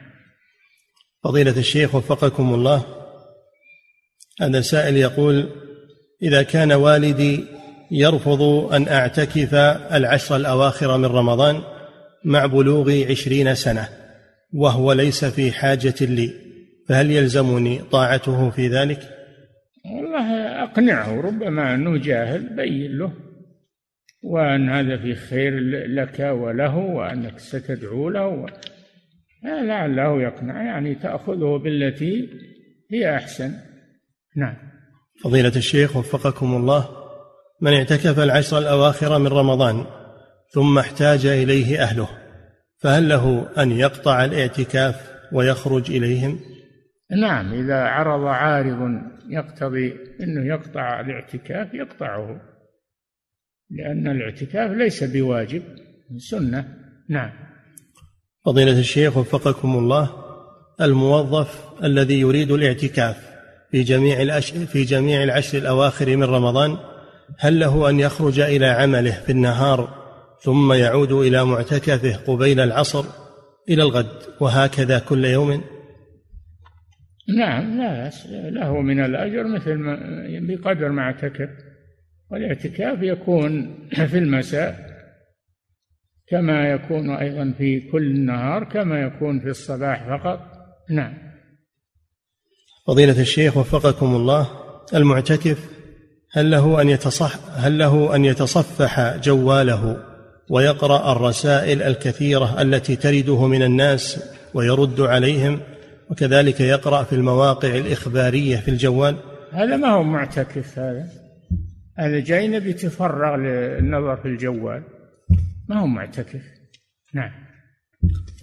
[1.23, 2.85] فضيلة الشيخ وفقكم الله
[4.41, 5.49] هذا سائل يقول
[6.23, 7.45] إذا كان والدي
[7.91, 8.41] يرفض
[8.73, 9.53] أن أعتكف
[9.93, 11.61] العشر الأواخر من رمضان
[12.25, 13.89] مع بلوغ عشرين سنة
[14.53, 16.33] وهو ليس في حاجة لي
[16.87, 18.99] فهل يلزمني طاعته في ذلك؟
[19.85, 20.33] والله
[20.63, 23.28] أقنعه ربما أنه جاهل بين له.
[24.23, 28.45] وأن هذا في خير لك وله وأنك ستدعو له و...
[29.43, 30.63] لعله يقنع.
[30.63, 32.29] يعني تأخذه بالتي
[32.91, 33.53] هي أحسن.
[34.35, 34.55] نعم.
[35.23, 36.89] فضيلة الشيخ وفقكم الله.
[37.61, 39.85] من اعتكف العشر الأواخر من رمضان
[40.53, 42.09] ثم احتاج إليه أهله
[42.77, 46.39] فهل له أن يقطع الاعتكاف ويخرج إليهم؟
[47.21, 47.53] نعم.
[47.53, 52.41] إذا عرض عارض يقتضي أنه يقطع الاعتكاف يقطعه.
[53.69, 55.61] لأن الاعتكاف ليس بواجب.
[56.17, 56.67] سنة.
[57.09, 57.31] نعم.
[58.45, 60.09] فضيلة الشيخ وفقكم الله
[60.81, 63.29] الموظف الذي يريد الاعتكاف
[63.71, 66.77] في جميع الأشهر في جميع العشر الأواخر من رمضان
[67.39, 69.99] هل له أن يخرج إلى عمله في النهار
[70.41, 73.05] ثم يعود إلى معتكفه قبيل العصر
[73.69, 75.63] إلى الغد وهكذا كل يوم؟
[77.37, 78.11] نعم لا
[78.49, 79.97] له من الأجر مثل ما
[80.41, 81.49] بقدر ما اعتكف.
[82.31, 84.89] والاعتكاف يكون في المساء
[86.27, 90.39] كما يكون أيضا في كل النهار كما يكون في الصباح فقط.
[90.89, 91.13] نعم.
[92.87, 94.49] فضيلة الشيخ وفقكم الله
[94.93, 95.69] المعتكف
[96.31, 99.97] هل له أن يتصح هل له أن يتصفح جواله
[100.49, 104.23] ويقرأ الرسائل الكثيرة التي ترده من الناس
[104.53, 105.59] ويرد عليهم
[106.09, 109.15] وكذلك يقرأ في المواقع الإخبارية في الجوال؟
[109.51, 111.28] هذا ما هو معتكف هذا.
[111.99, 114.83] هذا جاي نبي يتفرغ للنظر في الجوال.
[115.69, 116.41] ما هو معتكف.
[117.13, 117.31] نعم.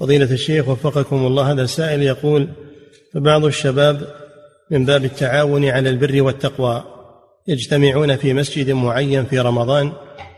[0.00, 2.48] فضيلة الشيخ وفقكم الله هذا السائل يقول
[3.14, 4.06] فبعض الشباب
[4.70, 6.84] من باب التعاون على البر والتقوى
[7.48, 9.92] يجتمعون في مسجد معين في رمضان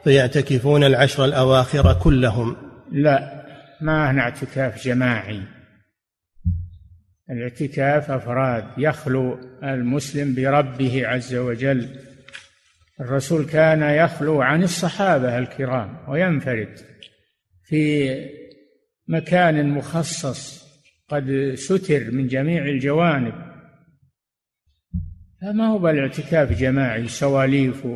[0.05, 2.57] فيعتكفون العشر الأواخر كلهم.
[2.93, 3.45] لا
[3.81, 5.43] ما هنا اعتكاف جماعي.
[7.31, 8.65] الاعتكاف أفراد.
[8.79, 11.89] يخلو المسلم بربه عز وجل.
[13.01, 16.79] الرسول كان يخلو عن الصحابة الكرام وينفرد
[17.65, 18.11] في
[19.09, 20.69] مكان مخصص
[21.09, 23.35] قد ستر من جميع الجوانب.
[25.43, 27.87] فما هو بالاعتكاف جماعي سواليف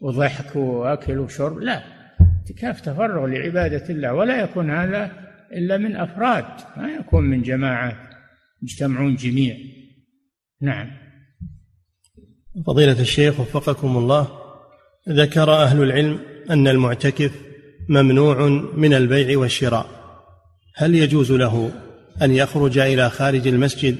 [0.00, 1.82] وضحك وأكل وشرب لا.
[2.38, 5.12] اعتكاف تفرغ لعبادة الله ولا يكون هذا
[5.52, 6.44] إلا من أفراد
[6.76, 8.14] ما يكون من جماعات
[8.62, 9.56] يجتمعون جميع.
[10.60, 11.01] نعم.
[12.66, 14.28] فضيلة الشيخ وفقكم الله
[15.08, 16.18] ذكر أهل العلم
[16.50, 17.30] أن المعتكف
[17.88, 19.86] ممنوع من البيع والشراء.
[20.76, 21.70] هل يجوز له
[22.22, 23.96] أن يخرج إلى خارج المسجد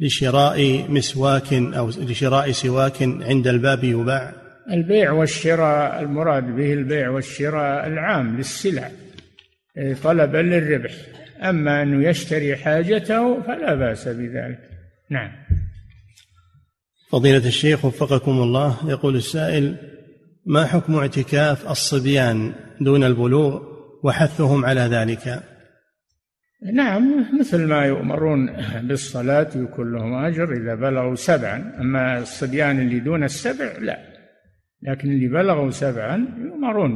[0.00, 4.32] لشراء مسواك أو لشراء سواك عند الباب يباع؟
[4.70, 8.90] البيع والشراء المراد به البيع والشراء العام للسلع
[10.02, 10.92] طلبا للربح.
[11.42, 14.58] أما أنه يشتري حاجته فلا بأس بذلك.
[15.10, 15.30] نعم.
[17.12, 19.76] فضيلة الشيخ وفقكم الله يقول السائل
[20.46, 23.62] ما حكم اعتكاف الصبيان دون البلوغ
[24.04, 25.42] وحثهم على ذلك؟
[26.74, 28.50] نعم مثل ما يؤمرون
[28.82, 31.72] بالصلاة يكون لهم أجر إذا بلغوا سبعا.
[31.80, 33.98] أما الصبيان اللي دون السبع لا.
[34.82, 36.90] لكن اللي بلغوا سبعا يؤمرون.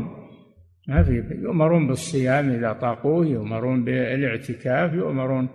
[0.88, 5.48] ما في يؤمرون بالصيام إذا طاقوه يؤمرون بالإعتكاف يؤمرون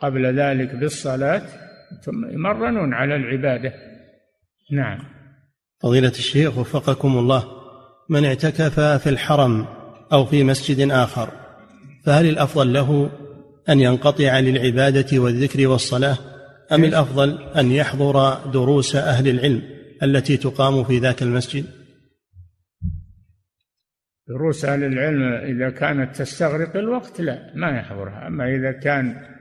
[0.00, 1.42] قبل ذلك بالصلاة.
[2.02, 3.72] ثم يمرنون على العبادة.
[4.72, 4.98] نعم.
[5.82, 7.44] فضيلة الشيخ وفقكم الله
[8.08, 9.66] من اعتكف في الحرم
[10.12, 11.28] أو في مسجد آخر
[12.04, 13.10] فهل الأفضل له
[13.68, 16.18] أن ينقطع للعبادة والذكر والصلاة
[16.72, 19.62] أم الأفضل أن يحضر دروس أهل العلم
[20.02, 21.64] التي تقام في ذاك المسجد؟
[24.28, 28.26] دروس أهل العلم إذا كانت تستغرق الوقت لا ما يحضرها.
[28.26, 29.33] أما إذا كان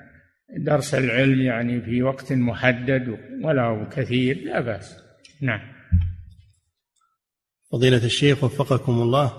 [0.58, 4.98] درس العلم يعني في وقت محدد ولا كثير لا بأس.
[5.42, 5.62] نعم.
[7.72, 9.34] فضيلة الشيخ وفقكم الله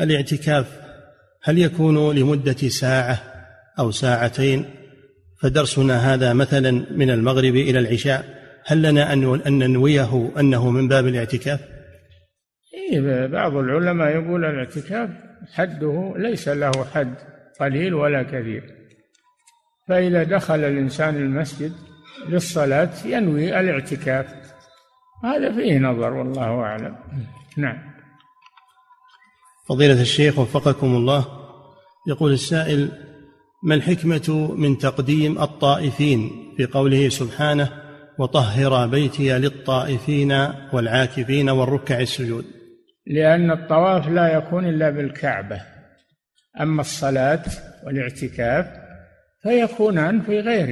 [0.00, 0.80] الاعتكاف
[1.42, 3.22] هل يكون لمدة ساعة
[3.78, 4.64] أو ساعتين؟
[5.40, 8.24] فدرسنا هذا مثلا من المغرب إلى العشاء
[8.66, 11.60] هل لنا أن ننويه أنه من باب الاعتكاف؟
[12.74, 15.10] إيه بعض العلماء يقول الاعتكاف
[15.52, 17.14] حده ليس له حد
[17.60, 18.77] قليل ولا كثير.
[19.88, 21.72] فإذا دخل الإنسان المسجد
[22.28, 24.26] للصلاة ينوي الاعتكاف.
[25.24, 26.96] هذا فيه نظر والله أعلم.
[27.56, 27.78] نعم.
[29.68, 31.26] فضيلة الشيخ وفقكم الله
[32.08, 32.88] يقول السائل
[33.62, 37.70] ما الحكمة من تقديم الطائفين في قوله سبحانه
[38.18, 40.32] وطهر بيتي للطائفين
[40.72, 42.44] والعاكفين والركع السجود
[43.06, 45.60] لأن الطواف لا يكون إلا بالكعبة.
[46.60, 47.42] أما الصلاة
[47.86, 48.66] والاعتكاف
[49.42, 50.66] فيكونان في غير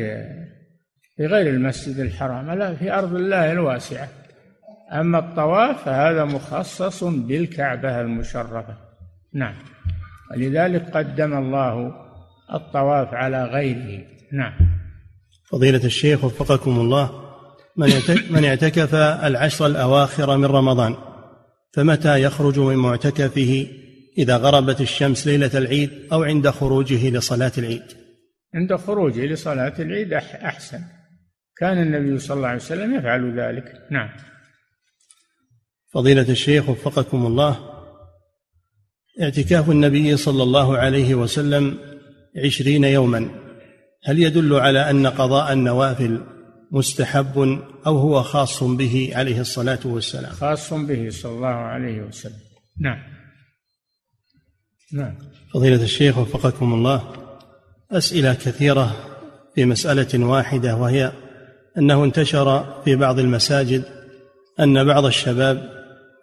[1.17, 4.09] في غير المسجد الحرام لا في أرض الله الواسعة.
[4.93, 8.77] أما الطواف فهذا مخصص بالكعبة المشرفة.
[9.35, 9.55] نعم.
[10.31, 11.95] ولذلك قدم الله
[12.55, 14.05] الطواف على غيره.
[14.33, 14.53] نعم.
[15.51, 17.27] فضيلة الشيخ وفقكم الله
[17.77, 17.89] من
[18.31, 20.95] من اعتكف العشر الأواخر من رمضان
[21.73, 23.67] فمتى يخرج من معتكفه
[24.19, 28.06] إذا غربت الشمس ليلة العيد أو عند خروجه لصلاة العيد؟
[28.57, 30.81] عند خروجه لصلاة العيد أحسن.
[31.57, 33.73] كان النبي صلى الله عليه وسلم يفعل ذلك.
[33.91, 34.09] نعم.
[35.93, 37.77] فضيلة الشيخ وفقكم الله
[39.23, 41.79] اعتكاف النبي صلى الله عليه وسلم
[42.45, 43.31] عشرين يوما
[44.05, 46.21] هل يدل على أن قضاء النوافل
[46.73, 52.41] مستحب أو هو خاص به عليه الصلاة والسلام؟ خاص به صلى الله عليه وسلم.
[52.81, 53.03] نعم.
[54.93, 55.19] نعم.
[55.55, 57.26] فضيلة الشيخ وفقكم الله
[57.93, 58.97] أسئلة كثيرة
[59.55, 61.13] في مسألة واحدة وهي
[61.79, 63.83] أنه انتشر في بعض المساجد
[64.61, 65.71] أن بعض الشباب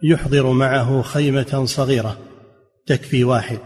[0.04, 2.18] يحضر معه خيمة صغيرة
[2.86, 3.58] تكفي واحد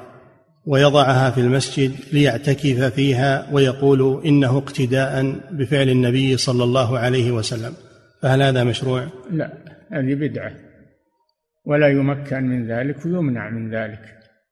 [0.65, 7.73] ويضعها في المسجد ليعتكف فيها ويقول إنه اقتداء بفعل النبي صلى الله عليه وسلم.
[8.21, 9.53] فهل هذا مشروع؟ لا
[9.91, 10.51] هذه بدعة.
[11.65, 14.01] ولا يمكن من ذلك ويمنع من ذلك.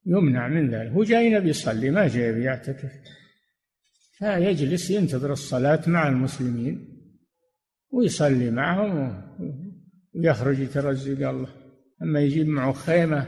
[0.06, 0.92] يمنع من ذلك.
[0.92, 2.92] هو جاي يبي يصلي ما جاي يعتكف.
[4.18, 6.88] فيجلس ينتظر الصلاة مع المسلمين
[7.92, 9.22] ويصلي معهم
[10.16, 11.48] ويخرج يترزق الله
[12.02, 13.28] أما يجيب معه خيمة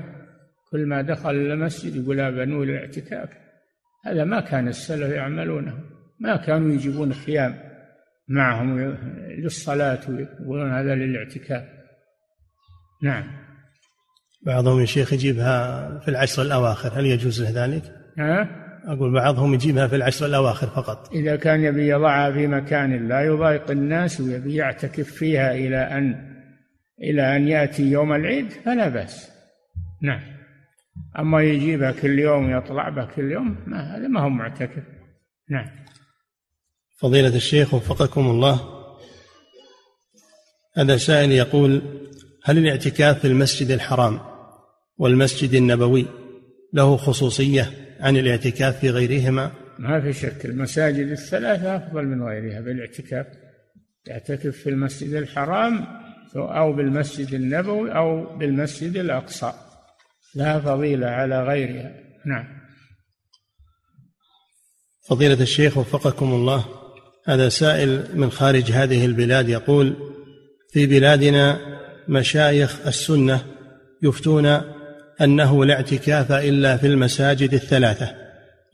[0.72, 3.30] كل ما دخل المسجد يقول بنو الاعتكاف
[4.06, 5.80] هذا ما كان السلف يعملونه
[6.20, 7.60] ما كانوا يجيبون خيام
[8.28, 8.80] معهم
[9.38, 11.64] للصلاة ويقولون هذا للاعتكاف
[13.04, 13.24] نعم
[14.46, 17.84] بعضهم يا شيخ يجيبها في العشر الأواخر هل يجوز له ذلك؟
[18.18, 21.14] ها؟ أقول بعضهم يجيبها في العشر الأواخر فقط.
[21.14, 26.38] إذا كان يبي يضعها في مكان لا يضايق الناس ويبي يعتكف فيها إلى أن
[27.04, 29.32] إلى أن يأتي يوم العيد فلا بأس.
[30.02, 30.22] نعم.
[31.20, 34.84] أما يجيبها كل يوم يطلع بها كل يوم ما هذا ما هو معتكف.
[35.50, 35.70] نعم.
[37.00, 38.62] فضيلة الشيخ وفقكم الله.
[40.78, 41.82] هذا سائل يقول
[42.44, 44.20] هل الاعتكاف في المسجد الحرام
[44.98, 46.06] والمسجد النبوي
[46.74, 50.45] له خصوصية؟ عن الاعتكاف في غيرهما؟ ما في شك.
[50.45, 52.62] المساجد الثلاثة أفضل من غيرها.
[52.62, 53.26] بالاعتكاف
[54.06, 55.86] تعتكف في المسجد الحرام
[56.36, 59.54] أو بالمسجد النبوي أو بالمسجد الأقصى.
[60.36, 61.91] لا فضيلة على غيرها.
[62.26, 62.48] نعم.
[65.10, 66.66] فضيلة الشيخ وفقكم الله.
[67.26, 69.95] هذا سائل من خارج هذه البلاد يقول
[70.72, 71.60] في بلادنا
[72.08, 73.45] مشايخ السنة
[74.04, 74.77] يفتون
[75.22, 78.15] أنه لا اعتكاف إلا في المساجد الثلاثة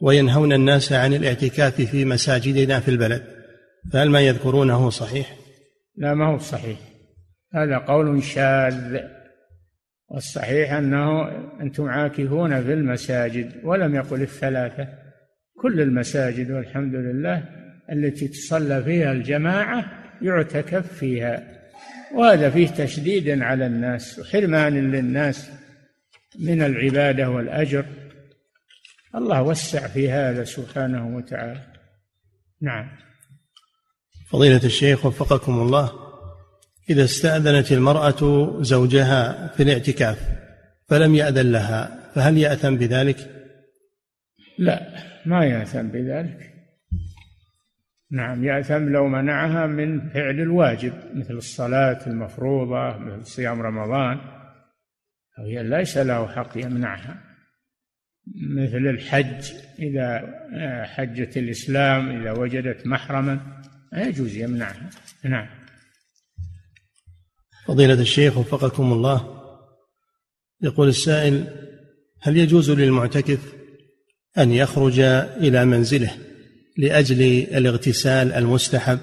[0.01, 3.23] وينهون الناس عن الاعتكاف في مساجدنا في البلد.
[3.93, 5.35] فهل ما يذكرونه صحيح؟
[5.97, 6.77] لا ما هو صحيح.
[7.53, 8.97] هذا قول شاذ.
[10.09, 11.29] والصحيح أنه
[11.61, 14.87] أنتم عاكفون في المساجد ولم يقل الثلاثة.
[15.61, 17.43] كل المساجد والحمد لله
[17.91, 19.85] التي تصلى فيها الجماعة
[20.21, 21.43] يعتكف فيها
[22.15, 25.62] وهذا فيه تشديد على الناس وحرمان للناس.
[26.39, 27.85] من العبادة والأجر.
[29.15, 31.61] الله وسع في هذا سبحانه وتعالى.
[32.61, 32.89] نعم.
[34.29, 35.91] فضيلة الشيخ وفقكم الله
[36.89, 40.19] إذا استأذنت المرأة زوجها في الاعتكاف
[40.87, 43.17] فلم يأذن لها فهل يأثم بذلك؟
[44.59, 46.53] لا ما يأثم بذلك.
[48.11, 54.19] نعم يأثم لو منعها من فعل الواجب مثل الصلاة المفروضة مثل صيام رمضان.
[55.39, 57.23] هي ليس له حق يمنعها.
[58.55, 60.21] مثل الحج إذا
[60.85, 63.61] حجت الإسلام إذا وجدت محرما
[63.93, 64.89] لا يجوز يمنعها.
[65.23, 65.47] نعم.
[67.65, 69.43] فضيلة الشيخ وفقكم الله
[70.61, 71.47] يقول السائل
[72.21, 73.53] هل يجوز للمعتكف
[74.37, 76.11] أن يخرج إلى منزله
[76.77, 77.21] لأجل
[77.57, 78.99] الاغتسال المستحب؟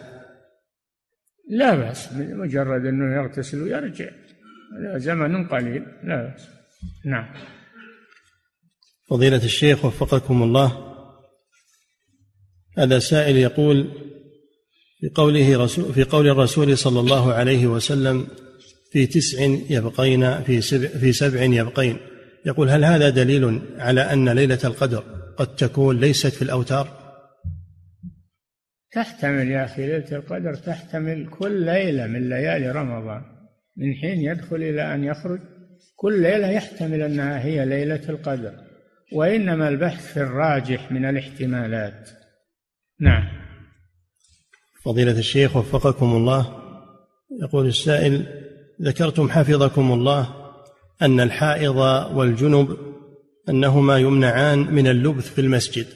[1.50, 4.10] لا بأس مجرد أنه يغتسل ويرجع.
[4.78, 5.82] هذا زمن قليل.
[6.04, 6.48] لا بأس.
[7.04, 7.34] نعم.
[9.10, 10.94] فضيلة الشيخ وفقكم الله.
[12.78, 13.92] هذا سائل يقول
[15.00, 18.26] في قوله رسول في قول الرسول صلى الله عليه وسلم
[18.92, 21.98] في تسع يبقين في سبع في سبع يبقين.
[22.46, 25.04] يقول هل هذا دليل على أن ليلة القدر
[25.36, 27.00] قد تكون ليست في الأوتار؟
[28.92, 33.39] تحتمل يا أخي ليلة القدر تحتمل كل ليلة من ليالي رمضان.
[33.76, 35.40] من حين يدخل إلى أن يخرج
[35.96, 38.52] كل ليلة يحتمل أنها هي ليلة القدر
[39.12, 42.10] وإنما البحث في الراجح من الاحتمالات.
[43.00, 43.28] نعم.
[44.84, 46.60] فضيلة الشيخ وفقكم الله
[47.42, 48.26] يقول السائل
[48.82, 50.34] ذكرتم حفظكم الله
[51.02, 51.76] أن الحائض
[52.16, 52.76] والجنب
[53.48, 55.86] أنهما يمنعان من اللبث في المسجد.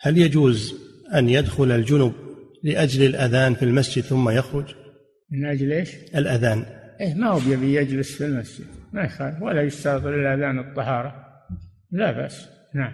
[0.00, 0.74] هل يجوز
[1.14, 2.12] أن يدخل الجنب
[2.62, 4.83] لأجل الأذان في المسجد ثم يخرج؟
[5.34, 6.64] من أجل إيش؟ الأذان.
[7.00, 8.66] إيه ما هو بيبي يجلس في المسجد.
[8.92, 11.14] ما يخالف ولا يشترط للأذان الطهارة
[11.90, 12.48] لا بأس.
[12.74, 12.92] نعم.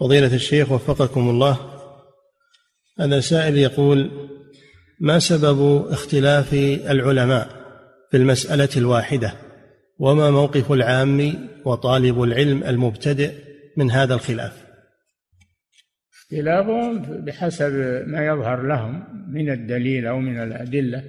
[0.00, 1.58] فضيلة الشيخ وفقكم الله
[3.00, 4.10] هذا سائل يقول
[5.00, 6.54] ما سبب اختلاف
[6.90, 7.48] العلماء
[8.10, 9.34] في المسألة الواحدة؟
[9.98, 13.32] وما موقف العام وطالب العلم المبتدئ
[13.76, 14.63] من هذا الخلاف؟
[16.24, 17.72] اختلافهم بحسب
[18.06, 21.04] ما يظهر لهم من الدليل أو من الأدلة.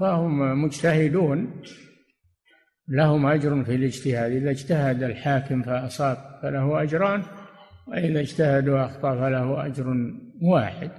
[0.00, 1.62] فهم مجتهدون
[2.88, 4.32] لهم أجر في الاجتهاد.
[4.32, 7.22] إذا اجتهد الحاكم فأصاب فله أجران
[7.88, 9.86] وإذا اجتهد وأخطأ فله أجر
[10.42, 10.90] واحد.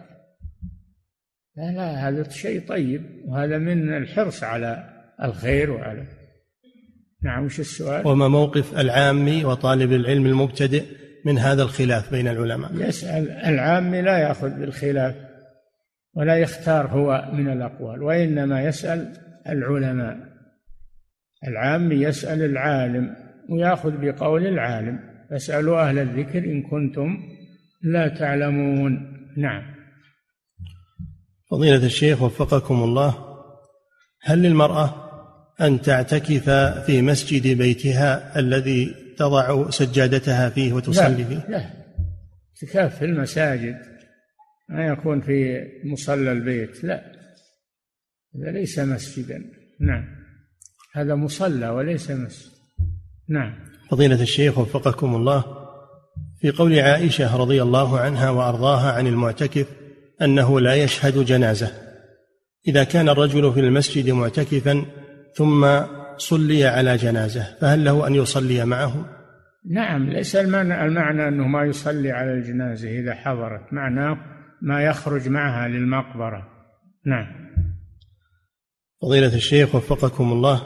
[1.58, 4.90] لا لا هذا شيء طيب وهذا من الحرص على
[5.24, 6.08] الخير وعلى.
[7.24, 10.84] نعم وش السؤال؟ وما موقف العامي وطالب العلم المبتدئ؟
[11.26, 12.72] من هذا الخلاف بين العلماء.
[12.74, 15.16] يسأل العامي لا يأخذ بالخلاف
[16.14, 19.14] ولا يختار هو من الأقوال وإنما يسأل
[19.50, 20.18] العلماء.
[21.48, 23.16] العامي يسأل العالم
[23.50, 25.00] ويأخذ بقول العالم.
[25.30, 27.18] فاسألوا أهل الذكر إن كنتم
[27.84, 29.16] لا تعلمون.
[29.38, 29.80] نعم.
[31.52, 33.16] فضيلة الشيخ وفقكم الله
[34.22, 35.10] هل للمرأة
[35.62, 36.50] أن تعتكف
[36.86, 41.70] في مسجد بيتها الذي تضع سجادتها فيه وتصلي فيه؟ لا.
[42.64, 43.78] اعتكاف في المساجد
[44.70, 47.02] ما يكون في مصلى البيت لا.
[48.36, 49.44] هذا ليس مسجدا.
[49.80, 50.06] نعم.
[50.94, 52.52] هذا مصلى وليس مسجد.
[53.30, 53.56] نعم.
[53.90, 55.44] فضيلة الشيخ وفقكم الله
[56.42, 59.68] في قول عائشة رضي الله عنها وأرضاها عن المعتكف
[60.22, 61.72] أنه لا يشهد جنازة.
[62.68, 64.86] إذا كان الرجل في المسجد معتكفا
[65.36, 65.66] ثم
[66.20, 69.06] صلي على جنازة فهل له أن يصلي معه؟
[69.66, 74.18] نعم ليس المعنى, المعنى أنه ما يصلي على الجنازة إذا حضرت معناه
[74.62, 76.48] ما يخرج معها للمقبرة.
[77.06, 77.28] نعم.
[79.02, 80.62] فضيلة الشيخ وفقكم الله.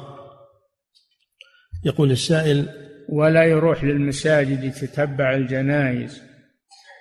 [1.85, 2.69] يقول السائل
[3.09, 6.21] ولا يروح للمساجد يتتبع الجنائز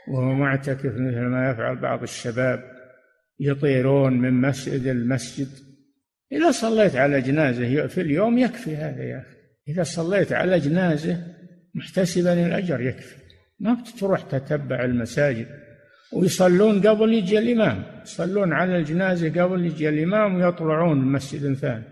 [0.09, 2.61] وهو معتكف مثل ما يفعل بعض الشباب
[3.41, 5.49] يطيرون من مسجد المسجد
[6.33, 9.37] إذا صليت على جنازة في اليوم يكفي هذا يا أخي.
[9.69, 11.19] إذا صليت على جنازة
[11.75, 13.17] محتسبا الأجر يكفي.
[13.61, 15.47] ما بتروح تتبع المساجد.
[16.13, 17.85] ويصلون قبل يجي الإمام.
[18.03, 21.85] يصلون على الجنازة قبل يجي الإمام ويطلعون من مسجد ثاني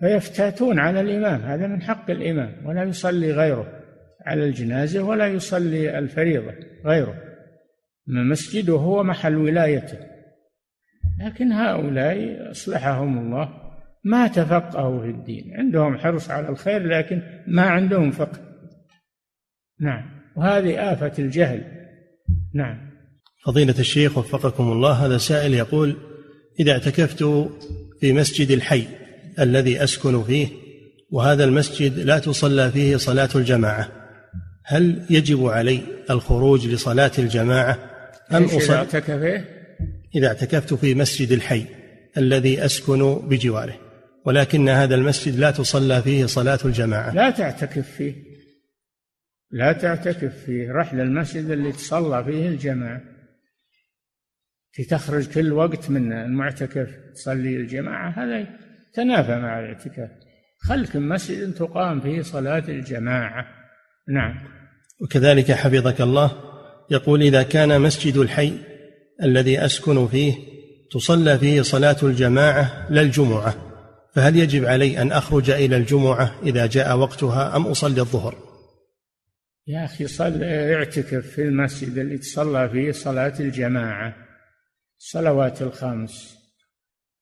[0.00, 1.40] فيفتاتون على الإمام.
[1.40, 2.52] هذا من حق الإمام.
[2.64, 3.80] ولا يصلي غيره
[4.26, 6.52] على الجنازة ولا يصلي الفريضة
[6.84, 7.14] غيره.
[8.06, 10.13] مسجده هو محل ولايته.
[11.20, 13.48] لكن هؤلاء أصلحهم الله
[14.04, 15.52] ما تفقهوا في الدين.
[15.58, 18.38] عندهم حرص على الخير لكن ما عندهم فقه.
[19.80, 20.02] نعم.
[20.36, 21.64] وهذه آفة الجهل.
[22.54, 22.94] نعم.
[23.44, 25.96] فضيلة الشيخ وفقكم الله هذا سائل يقول
[26.60, 27.22] إذا اعتكفت
[28.00, 28.86] في مسجد الحي
[29.38, 30.48] الذي أسكن فيه
[31.10, 33.88] وهذا المسجد لا تصلى فيه صلاة الجماعة
[34.64, 35.80] هل يجب علي
[36.10, 37.78] الخروج لصلاة الجماعة؟
[38.32, 39.44] أم أصلي؟ اعتكف
[40.14, 41.66] إذا اعتكفت في مسجد الحي
[42.16, 43.80] الذي أسكن بجواره
[44.24, 47.14] ولكن هذا المسجد لا تصلى فيه صلاة الجماعة.
[47.14, 48.14] لا تعتكف فيه.
[49.50, 50.72] لا تعتكف فيه.
[50.72, 53.00] رحل المسجد اللي تصلى فيه الجماعة.
[54.72, 58.10] في تخرج كل وقت من المعتكف تصلي الجماعة.
[58.10, 58.46] هذا
[58.94, 60.10] تنافى مع الاعتكاف.
[60.58, 63.46] خلك مسجد تقام فيه صلاة الجماعة.
[64.08, 64.34] نعم.
[65.00, 66.32] وكذلك حفظك الله
[66.90, 68.58] يقول إذا كان مسجد الحي
[69.22, 70.34] الذي أسكن فيه
[70.90, 73.54] تصلى فيه صلاة الجماعة لا الجمعة.
[74.14, 78.34] فهل يجب علي أن أخرج إلى الجمعة إذا جاء وقتها أم أصلي الظهر؟
[79.66, 84.16] يا أخي صل اعتكف في المسجد اللي تصلى فيه صلاة الجماعة
[84.98, 86.36] الصلوات الخمس.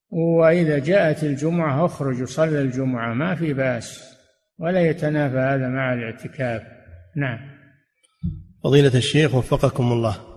[0.09, 4.03] وإذا جاءت الجمعة أخرج وصلي الجمعة ما في بأس
[4.59, 6.61] ولا يتنافى هذا مع الاعتكاف.
[7.15, 7.39] نعم.
[8.63, 10.32] فضيلة الشيخ وفقكم الله.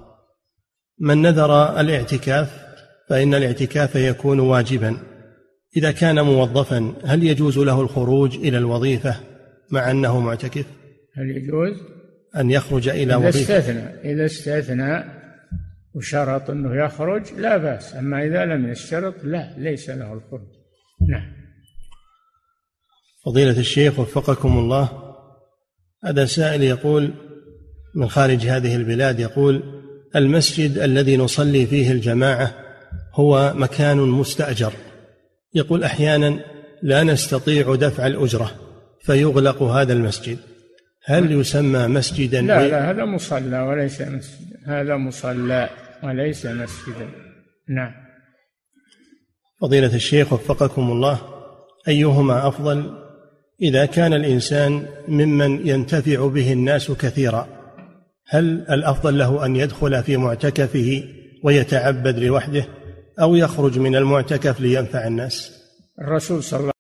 [1.01, 2.67] من نذر الاعتكاف
[3.09, 4.97] فإن الاعتكاف يكون واجبا.
[5.77, 9.21] إذا كان موظفا هل يجوز له الخروج إلى الوظيفة
[9.71, 10.67] مع أنه معتكف؟
[11.17, 11.77] هل يجوز؟
[12.37, 13.59] أن يخرج إلى إذا وظيفة.
[13.59, 15.05] استثنى إذا استثنى
[15.95, 17.95] وشرط أنه يخرج لا بأس.
[17.95, 20.49] أما إذا لم يشترط لا ليس له الخروج.
[21.09, 21.33] نعم.
[23.27, 24.89] فضيلة الشيخ وفقكم الله.
[26.05, 27.15] هذا سائل يقول
[27.95, 29.76] من خارج هذه البلاد يقول
[30.17, 32.55] المسجد الذي نصلي فيه الجماعة
[33.15, 34.73] هو مكان مستأجر.
[35.55, 36.41] يقول أحيانا
[36.83, 38.51] لا نستطيع دفع الأجرة
[39.01, 40.39] فيغلق هذا المسجد.
[41.05, 44.47] هل يسمى مسجدا؟ لا لا هذا مصلى وليس مسجد.
[44.67, 45.69] هذا مصلى
[46.03, 47.09] وليس مسجدا.
[47.69, 47.93] نعم.
[49.61, 51.19] فضيلة الشيخ وفقكم الله
[51.89, 53.07] أيهما أفضل؟
[53.63, 57.56] إذا كان الإنسان ممن ينتفع به الناس كثيرا
[58.29, 61.05] هل الأفضل له أن يدخل في معتكفه
[61.43, 62.67] ويتعبد لوحده
[63.21, 65.53] أو يخرج من المعتكف لينفع الناس؟
[65.99, 66.76] الرسول صلى الله